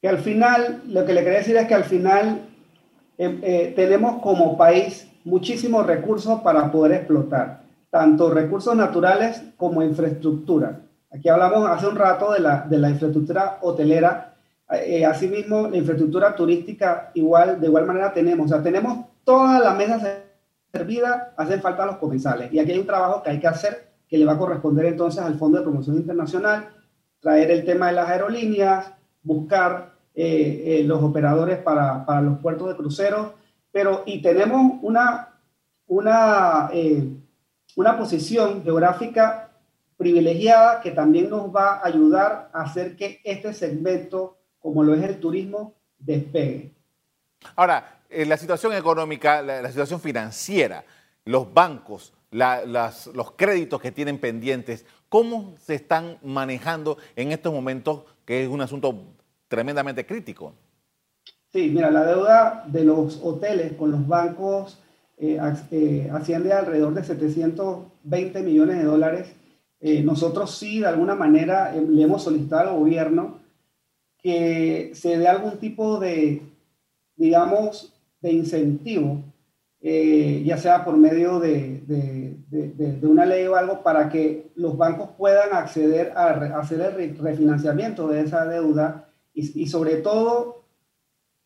Que 0.02 0.08
al 0.08 0.20
final, 0.20 0.84
lo 0.88 1.06
que 1.06 1.14
le 1.14 1.26
quería 1.26 1.40
decir 1.40 1.58
es 1.58 1.68
que 1.68 1.74
al 1.74 1.84
final 1.84 2.48
eh, 3.18 3.74
tenemos 3.76 4.22
como 4.22 4.58
país 4.58 5.10
muchísimos 5.26 5.86
recursos 5.86 6.40
para 6.40 6.72
poder 6.72 6.94
explotar, 6.94 7.64
tanto 7.90 8.30
recursos 8.30 8.78
naturales 8.78 9.44
como 9.58 9.84
infraestructura. 9.84 10.87
Aquí 11.12 11.30
hablamos 11.30 11.70
hace 11.70 11.88
un 11.88 11.96
rato 11.96 12.34
de 12.34 12.40
la, 12.40 12.62
de 12.62 12.78
la 12.78 12.90
infraestructura 12.90 13.60
hotelera 13.62 14.28
eh, 14.70 15.06
asimismo, 15.06 15.68
la 15.68 15.78
infraestructura 15.78 16.36
turística 16.36 17.12
igual, 17.14 17.62
de 17.62 17.68
igual 17.68 17.86
manera 17.86 18.12
tenemos. 18.14 18.48
O 18.48 18.50
sea, 18.50 18.62
tenemos 18.62 19.06
toda 19.24 19.60
la 19.60 19.74
mesa 19.74 20.26
servida, 20.72 21.34
hacen 21.38 21.62
falta 21.62 21.86
los 21.86 21.98
comensales. 21.98 22.52
Y 22.52 22.60
aquí 22.60 22.72
hay 22.74 22.80
un 22.80 22.86
trabajo 22.86 23.24
que 23.24 23.30
hay 23.30 23.40
que 23.40 23.48
hacer 23.48 23.88
que 24.10 24.18
le 24.18 24.26
va 24.26 24.34
a 24.34 24.38
corresponder 24.38 24.86
entonces 24.86 25.22
al 25.22 25.38
Fondo 25.38 25.58
de 25.58 25.64
Promoción 25.64 25.98
Internacional, 25.98 26.70
traer 27.20 27.52
el 27.52 27.66
tema 27.66 27.88
de 27.88 27.94
las 27.94 28.10
aerolíneas, 28.10 28.94
buscar 29.22 29.94
eh, 30.16 30.64
eh, 30.66 30.84
los 30.84 31.04
operadores 31.04 31.60
para, 31.60 32.06
para, 32.06 32.22
los 32.22 32.40
puertos 32.40 32.70
de 32.70 32.76
cruceros, 32.76 33.32
pero 33.72 34.04
y 34.06 34.22
tenemos 34.22 34.80
una, 34.82 35.40
una, 35.88 36.70
una 37.76 37.98
posición 37.98 38.64
geográfica 38.64 39.47
privilegiada 39.98 40.82
que 40.82 40.92
también 40.92 41.30
nos 41.30 41.54
va 41.54 41.76
a 41.76 41.88
ayudar 41.88 42.50
a 42.54 42.62
hacer 42.62 42.96
que 42.96 43.20
este 43.24 43.54
segmento 43.54 44.38
como 44.60 44.84
lo 44.84 44.94
es 44.96 45.04
el 45.04 45.20
turismo, 45.20 45.76
despegue. 45.98 46.74
Ahora, 47.56 48.02
eh, 48.10 48.26
la 48.26 48.36
situación 48.36 48.74
económica, 48.74 49.42
la, 49.42 49.68
situación 49.70 50.02
financiera, 50.02 50.84
los 51.24 51.54
bancos, 51.54 52.14
los 52.32 53.32
créditos 53.38 53.80
que 53.80 53.94
tienen 53.94 54.18
pendientes, 54.18 54.86
¿cómo 55.08 55.56
se 55.58 55.76
están 55.76 56.18
manejando 56.22 56.98
en 57.16 57.32
estos 57.32 57.54
momentos 57.54 58.04
que 58.26 58.44
es 58.44 58.50
un 58.50 58.62
asunto 58.62 58.94
tremendamente 59.48 60.06
crítico? 60.06 60.54
Sí, 61.54 61.70
mira, 61.74 61.90
la 61.90 62.04
deuda 62.04 62.66
de 62.68 62.84
los 62.84 63.22
hoteles 63.24 63.74
con 63.74 63.92
los 63.92 64.06
bancos 64.06 64.82
eh, 65.18 65.40
eh, 65.72 66.10
asciende 66.12 66.52
a 66.52 66.60
alrededor 66.60 66.94
de 66.94 67.04
720 67.06 68.42
millones 68.42 68.78
de 68.80 68.84
dólares. 68.84 69.34
Nosotros 69.80 70.56
sí, 70.56 70.80
de 70.80 70.88
alguna 70.88 71.16
manera, 71.16 71.72
le 71.72 72.04
hemos 72.04 72.24
solicitado 72.24 72.70
al 72.70 72.80
gobierno 72.80 73.40
que 74.18 74.92
se 74.94 75.18
dé 75.18 75.28
algún 75.28 75.58
tipo 75.60 76.00
de, 76.00 76.42
digamos, 77.16 77.94
de 78.22 78.32
incentivo, 78.32 79.24
eh, 79.80 80.44
ya 80.46 80.58
sea 80.58 80.84
por 80.84 80.98
medio 80.98 81.40
de, 81.40 81.84
una 83.04 83.26
ley 83.26 83.46
o 83.48 83.56
algo, 83.56 83.84
para 83.84 84.10
que 84.10 84.52
los 84.56 84.78
bancos 84.78 85.12
puedan 85.18 85.54
acceder 85.54 86.14
a, 86.16 86.60
hacer 86.60 86.82
el 86.82 87.18
refinanciamiento 87.18 88.08
de 88.08 88.22
esa 88.22 88.46
deuda 88.46 89.10
y, 89.34 89.68
sobre 89.68 89.98
todo 89.98 90.64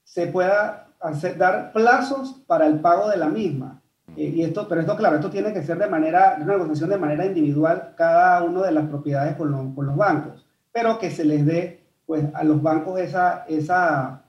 se 0.04 0.28
pueda 0.28 0.90
dar 1.38 1.72
plazos 1.74 2.42
para 2.48 2.68
el 2.68 2.80
pago 2.80 3.10
de 3.10 3.18
la 3.18 3.30
misma. 3.30 3.81
Y 4.16 4.44
esto, 4.44 4.68
pero 4.68 4.82
esto, 4.82 4.96
claro, 4.98 5.16
esto 5.16 5.30
tiene 5.30 5.54
que 5.54 5.64
ser 5.64 5.78
de 5.78 5.88
manera, 5.88 6.38
una 6.42 6.54
negociación 6.54 6.90
de 6.90 6.98
manera 6.98 7.26
individual 7.26 7.94
cada 7.96 8.44
uno 8.44 8.62
de 8.62 8.72
las 8.72 8.88
propiedades 8.88 9.36
con, 9.36 9.74
con 9.74 9.86
los 9.86 9.96
bancos, 9.96 10.46
pero 10.72 11.00
que 11.00 11.10
se 11.12 11.24
les 11.24 11.46
dé 11.46 11.82
pues 12.06 12.26
a 12.34 12.44
los 12.44 12.62
bancos 12.62 13.00
esa, 13.00 13.46
esa, 13.48 14.24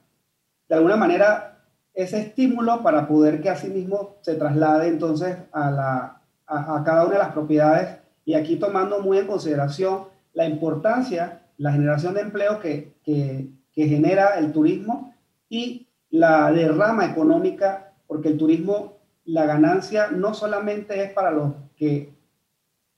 de 0.68 0.74
alguna 0.76 0.96
manera, 0.96 1.58
ese 1.94 2.20
estímulo 2.20 2.80
para 2.82 3.08
poder 3.08 3.40
que 3.40 3.50
asimismo 3.50 4.16
se 4.20 4.36
traslade 4.36 4.86
entonces 4.86 5.36
a, 5.50 5.70
la, 5.70 6.20
a, 6.46 6.82
cada 6.84 7.04
una 7.04 7.14
de 7.14 7.18
las 7.18 7.32
propiedades. 7.32 7.98
Y 8.24 8.34
aquí 8.34 8.54
tomando 8.54 9.00
muy 9.00 9.18
en 9.18 9.26
consideración 9.26 10.04
la 10.32 10.44
importancia, 10.44 11.42
la 11.58 11.72
generación 11.72 12.14
de 12.14 12.20
empleo 12.20 12.60
que, 12.60 12.94
que, 13.04 13.48
que 13.74 13.88
genera 13.88 14.38
el 14.38 14.52
turismo 14.52 15.12
y 15.48 15.88
la 16.10 16.52
derrama 16.52 17.06
económica, 17.06 17.92
porque 18.06 18.28
el 18.28 18.38
turismo, 18.38 18.98
la 19.24 19.46
ganancia 19.46 20.08
no 20.10 20.34
solamente 20.34 21.02
es 21.02 21.12
para 21.12 21.30
los 21.30 21.52
que 21.76 22.12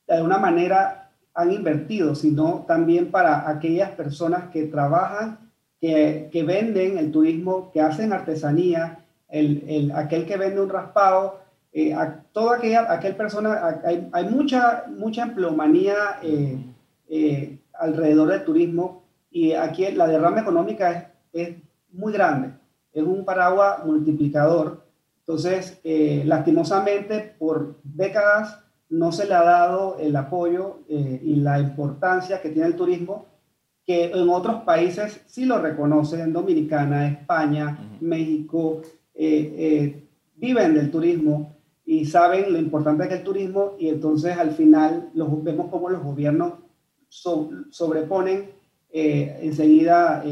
de 0.06 0.14
alguna 0.14 0.38
manera 0.38 1.10
han 1.34 1.52
invertido, 1.52 2.14
sino 2.14 2.64
también 2.66 3.10
para 3.10 3.48
aquellas 3.48 3.90
personas 3.90 4.50
que 4.50 4.64
trabajan, 4.64 5.50
que, 5.80 6.28
que 6.32 6.44
venden 6.44 6.98
el 6.98 7.10
turismo, 7.10 7.70
que 7.72 7.80
hacen 7.80 8.12
artesanía, 8.12 9.04
el, 9.28 9.64
el, 9.68 9.92
aquel 9.92 10.26
que 10.26 10.36
vende 10.36 10.60
un 10.60 10.68
raspado, 10.68 11.40
eh, 11.72 11.92
a 11.92 12.22
toda 12.32 12.56
aquella 12.56 12.92
aquel 12.92 13.16
persona, 13.16 13.80
hay, 13.84 14.08
hay, 14.12 14.28
mucha, 14.28 14.84
mucha 14.96 15.24
empleomanía 15.24 16.20
eh, 16.22 16.56
eh, 17.08 17.58
alrededor 17.72 18.28
del 18.28 18.44
turismo 18.44 19.02
y 19.32 19.52
aquí 19.54 19.90
la 19.90 20.06
derrama 20.06 20.40
económica 20.40 21.12
es, 21.32 21.48
es 21.48 21.56
muy 21.90 22.12
grande, 22.12 22.52
es 22.92 23.02
un 23.02 23.24
paraguas 23.24 23.84
multiplicador. 23.84 24.83
Entonces, 25.26 25.80
lastimosamente, 26.24 27.34
por 27.38 27.76
décadas 27.82 28.64
no 28.94 29.12
se 29.12 29.26
le 29.26 29.34
ha 29.34 29.42
dado 29.42 29.96
el 29.98 30.14
apoyo 30.14 30.80
eh, 30.88 31.20
y 31.22 31.36
la 31.36 31.58
importancia 31.58 32.40
que 32.40 32.50
tiene 32.50 32.68
el 32.68 32.76
turismo, 32.76 33.26
que 33.86 34.06
en 34.06 34.28
otros 34.28 34.62
países 34.62 35.20
sí 35.26 35.44
lo 35.44 35.58
reconocen, 35.58 36.20
en 36.20 36.32
Dominicana, 36.32 37.08
España, 37.08 37.96
México, 38.00 38.82
eh, 39.14 39.54
eh, 39.58 40.08
viven 40.36 40.74
del 40.74 40.90
turismo 40.90 41.54
y 41.84 42.06
saben 42.06 42.52
lo 42.52 42.58
importante 42.58 43.08
que 43.08 43.14
es 43.14 43.20
el 43.20 43.26
turismo 43.26 43.74
y 43.78 43.88
entonces 43.88 44.36
al 44.38 44.52
final 44.52 45.10
los, 45.14 45.42
vemos 45.42 45.70
como 45.70 45.90
los 45.90 46.02
gobiernos 46.02 46.54
sobreponen 47.08 48.50
enseguida 48.90 50.24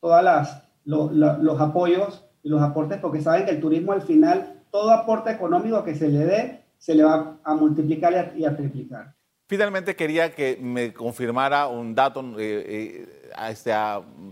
todas 0.00 0.22
las 0.22 0.62
los 0.84 1.60
apoyos 1.60 2.21
y 2.42 2.48
los 2.48 2.60
aportes 2.62 2.98
porque 2.98 3.20
saben 3.20 3.44
que 3.44 3.52
el 3.52 3.60
turismo 3.60 3.92
al 3.92 4.02
final 4.02 4.62
todo 4.70 4.90
aporte 4.90 5.30
económico 5.30 5.84
que 5.84 5.94
se 5.94 6.08
le 6.08 6.24
dé 6.24 6.62
se 6.78 6.94
le 6.94 7.04
va 7.04 7.38
a 7.44 7.54
multiplicar 7.54 8.32
y 8.36 8.44
a, 8.44 8.56
triplicar. 8.56 9.14
Finalmente 9.46 9.94
quería 9.94 10.32
que 10.32 10.58
me 10.60 10.92
confirmara 10.92 11.68
un 11.68 11.94
dato 11.94 12.20
eh, 12.40 12.64
eh, 12.66 13.22
este, 13.50 13.72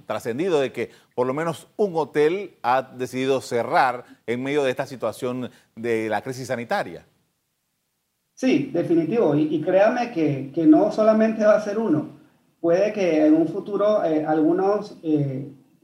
trascendido 0.07 0.61
de 0.61 0.73
que 0.73 0.91
por 1.15 1.27
lo 1.27 1.35
menos 1.35 1.69
un 1.77 1.93
hotel 1.95 2.57
ha 2.63 2.83
decidido 2.83 3.41
cerrar 3.41 4.05
en 4.27 4.43
medio 4.43 4.65
de 4.65 4.71
esta 4.71 4.87
situación 4.87 5.51
de 5.77 6.09
la 6.09 6.23
crisis 6.23 6.49
sanitaria. 6.49 7.07
Sí, 8.35 8.71
definitivo. 8.73 9.35
Y, 9.37 9.61
créame 9.61 10.11
que, 10.11 10.51
que, 10.55 10.67
no 10.67 10.91
solamente 10.91 11.45
va 11.45 11.57
a 11.57 11.61
ser 11.61 11.79
uno. 11.79 12.19
Puede 12.59 12.93
que 12.93 13.27
en 13.27 13.35
un 13.35 13.47
futuro 13.47 14.03
eh, 14.03 14.25
algunos 14.25 14.99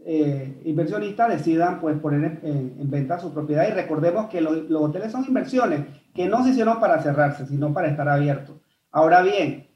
eh, 0.08 0.62
inversionistas 0.64 1.28
decidan 1.30 1.80
pues, 1.80 1.98
poner 1.98 2.38
en, 2.44 2.88
venta 2.88 3.18
su 3.18 3.34
propiedad. 3.34 3.66
Y 3.66 3.72
recordemos 3.72 4.26
que 4.26 4.40
los, 4.40 4.70
hoteles 4.70 5.10
son 5.10 5.24
inversiones 5.26 5.80
que 6.14 6.28
no 6.28 6.44
se 6.44 6.50
hicieron 6.50 6.78
para 6.78 7.02
cerrarse, 7.02 7.44
sino 7.44 7.74
para 7.74 7.88
estar 7.88 8.08
abiertos. 8.08 8.56
Ahora 8.92 9.20
bien, 9.22 9.66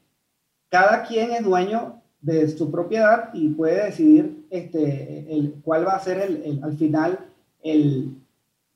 cada 0.69 1.03
quien 1.03 1.33
es 1.33 1.43
dueño 1.43 2.01
de 2.21 2.47
su 2.47 2.71
propiedad 2.71 3.31
y 3.33 3.49
puede 3.49 3.87
decidir 3.87 4.47
este, 4.51 5.27
el, 5.29 5.57
cuál 5.65 5.85
va 5.85 5.97
a 5.97 6.01
ser 6.01 6.19
el, 6.19 6.61
al 6.63 6.77
final 6.77 7.19
el, 7.65 8.15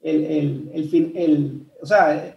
el, 0.01 0.89
fin, 0.91 1.13
el, 1.15 1.69
o 1.81 1.87
sea, 1.87 2.35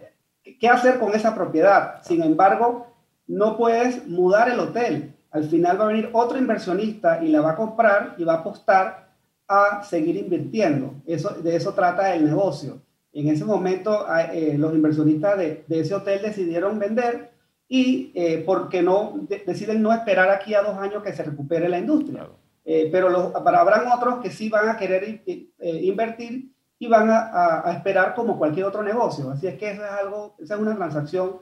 qué 0.60 0.68
hacer 0.68 1.00
con 1.00 1.12
esa 1.12 1.34
propiedad. 1.34 2.02
Sin 2.04 2.22
embargo, 2.22 2.86
no 3.26 3.56
puedes 3.56 4.06
mudar 4.06 4.48
el 4.48 4.60
hotel. 4.60 5.12
Al 5.32 5.42
final 5.42 5.80
va 5.80 5.86
a 5.86 5.88
venir 5.88 6.08
otro 6.12 6.38
inversionista 6.38 7.20
y 7.20 7.28
la 7.28 7.40
va 7.40 7.50
a 7.50 7.56
comprar 7.56 8.14
y 8.16 8.22
va 8.22 8.34
a 8.34 8.38
apostar 8.38 9.07
a 9.48 9.82
seguir 9.82 10.16
invirtiendo. 10.16 10.94
Eso, 11.06 11.30
de 11.30 11.56
eso 11.56 11.72
trata 11.72 12.14
el 12.14 12.26
negocio. 12.26 12.82
En 13.12 13.28
ese 13.28 13.44
momento 13.44 14.06
eh, 14.32 14.54
los 14.58 14.74
inversionistas 14.74 15.38
de, 15.38 15.64
ese 15.68 15.94
hotel 15.94 16.20
decidieron 16.22 16.78
vender 16.78 17.30
y 17.66 18.12
eh, 18.14 18.42
porque 18.46 18.82
no 18.82 19.26
deciden 19.46 19.82
no 19.82 19.92
esperar 19.92 20.30
aquí 20.30 20.54
a 20.54 20.62
dos 20.62 20.76
años 20.78 21.02
que 21.02 21.12
se 21.12 21.22
recupere 21.22 21.68
la 21.68 21.78
industria. 21.78 22.28
Eh, 22.64 22.88
pero 22.92 23.08
los, 23.08 23.34
habrán 23.34 23.88
otros 23.90 24.20
que 24.20 24.30
sí 24.30 24.48
van 24.50 24.68
a 24.68 24.76
querer 24.76 25.22
eh, 25.26 25.50
invertir 25.82 26.52
y 26.78 26.86
van 26.86 27.08
a, 27.10 27.64
esperar 27.72 28.14
como 28.14 28.38
cualquier 28.38 28.66
otro 28.66 28.82
negocio. 28.82 29.30
Así 29.30 29.46
es 29.46 29.58
que 29.58 29.70
eso 29.70 29.84
es 29.84 29.90
algo, 29.90 30.36
esa 30.38 30.54
es 30.54 30.60
una 30.60 30.76
transacción 30.76 31.38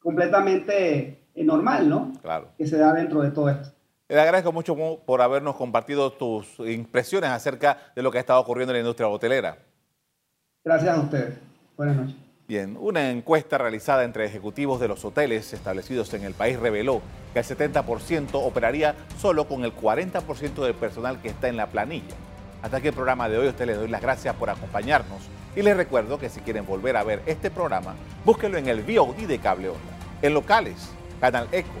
completamente 0.00 1.20
normal, 1.36 1.88
¿no? 1.88 2.12
Claro. 2.20 2.48
Que 2.58 2.66
se 2.66 2.76
da 2.76 2.92
dentro 2.92 3.22
de 3.22 3.30
todo 3.30 3.48
esto. 3.48 3.73
Le 4.14 4.20
agradezco 4.20 4.52
mucho 4.52 4.76
por 5.04 5.20
habernos 5.22 5.56
compartido 5.56 6.12
tus 6.12 6.60
impresiones 6.60 7.30
acerca 7.30 7.78
de 7.96 8.02
lo 8.02 8.12
que 8.12 8.18
ha 8.18 8.20
estado 8.20 8.38
ocurriendo 8.38 8.70
en 8.70 8.76
la 8.76 8.80
industria 8.82 9.08
hotelera. 9.08 9.58
Gracias 10.64 10.96
a 10.96 11.00
ustedes. 11.00 11.34
Buenas 11.76 11.96
noches. 11.96 12.14
Bien, 12.46 12.76
una 12.78 13.10
encuesta 13.10 13.58
realizada 13.58 14.04
entre 14.04 14.24
ejecutivos 14.24 14.78
de 14.78 14.86
los 14.86 15.04
hoteles 15.04 15.52
establecidos 15.52 16.14
en 16.14 16.22
el 16.22 16.32
país 16.32 16.60
reveló 16.60 17.02
que 17.32 17.40
el 17.40 17.44
70% 17.44 18.28
operaría 18.34 18.94
solo 19.18 19.48
con 19.48 19.64
el 19.64 19.74
40% 19.74 20.62
del 20.62 20.74
personal 20.74 21.20
que 21.20 21.30
está 21.30 21.48
en 21.48 21.56
la 21.56 21.66
planilla. 21.66 22.14
Hasta 22.62 22.76
aquí 22.76 22.86
el 22.86 22.94
programa 22.94 23.28
de 23.28 23.38
hoy, 23.38 23.48
a 23.48 23.50
ustedes 23.50 23.70
les 23.70 23.78
doy 23.78 23.88
las 23.88 24.00
gracias 24.00 24.36
por 24.36 24.48
acompañarnos 24.48 25.28
y 25.56 25.62
les 25.62 25.76
recuerdo 25.76 26.20
que 26.20 26.28
si 26.28 26.38
quieren 26.38 26.66
volver 26.66 26.96
a 26.96 27.02
ver 27.02 27.20
este 27.26 27.50
programa, 27.50 27.96
búsquenlo 28.24 28.58
en 28.58 28.68
el 28.68 28.82
VOD 28.82 29.26
de 29.26 29.40
Cable 29.40 29.70
Onda, 29.70 29.98
en 30.22 30.34
locales, 30.34 30.92
Canal 31.20 31.48
Eco. 31.50 31.80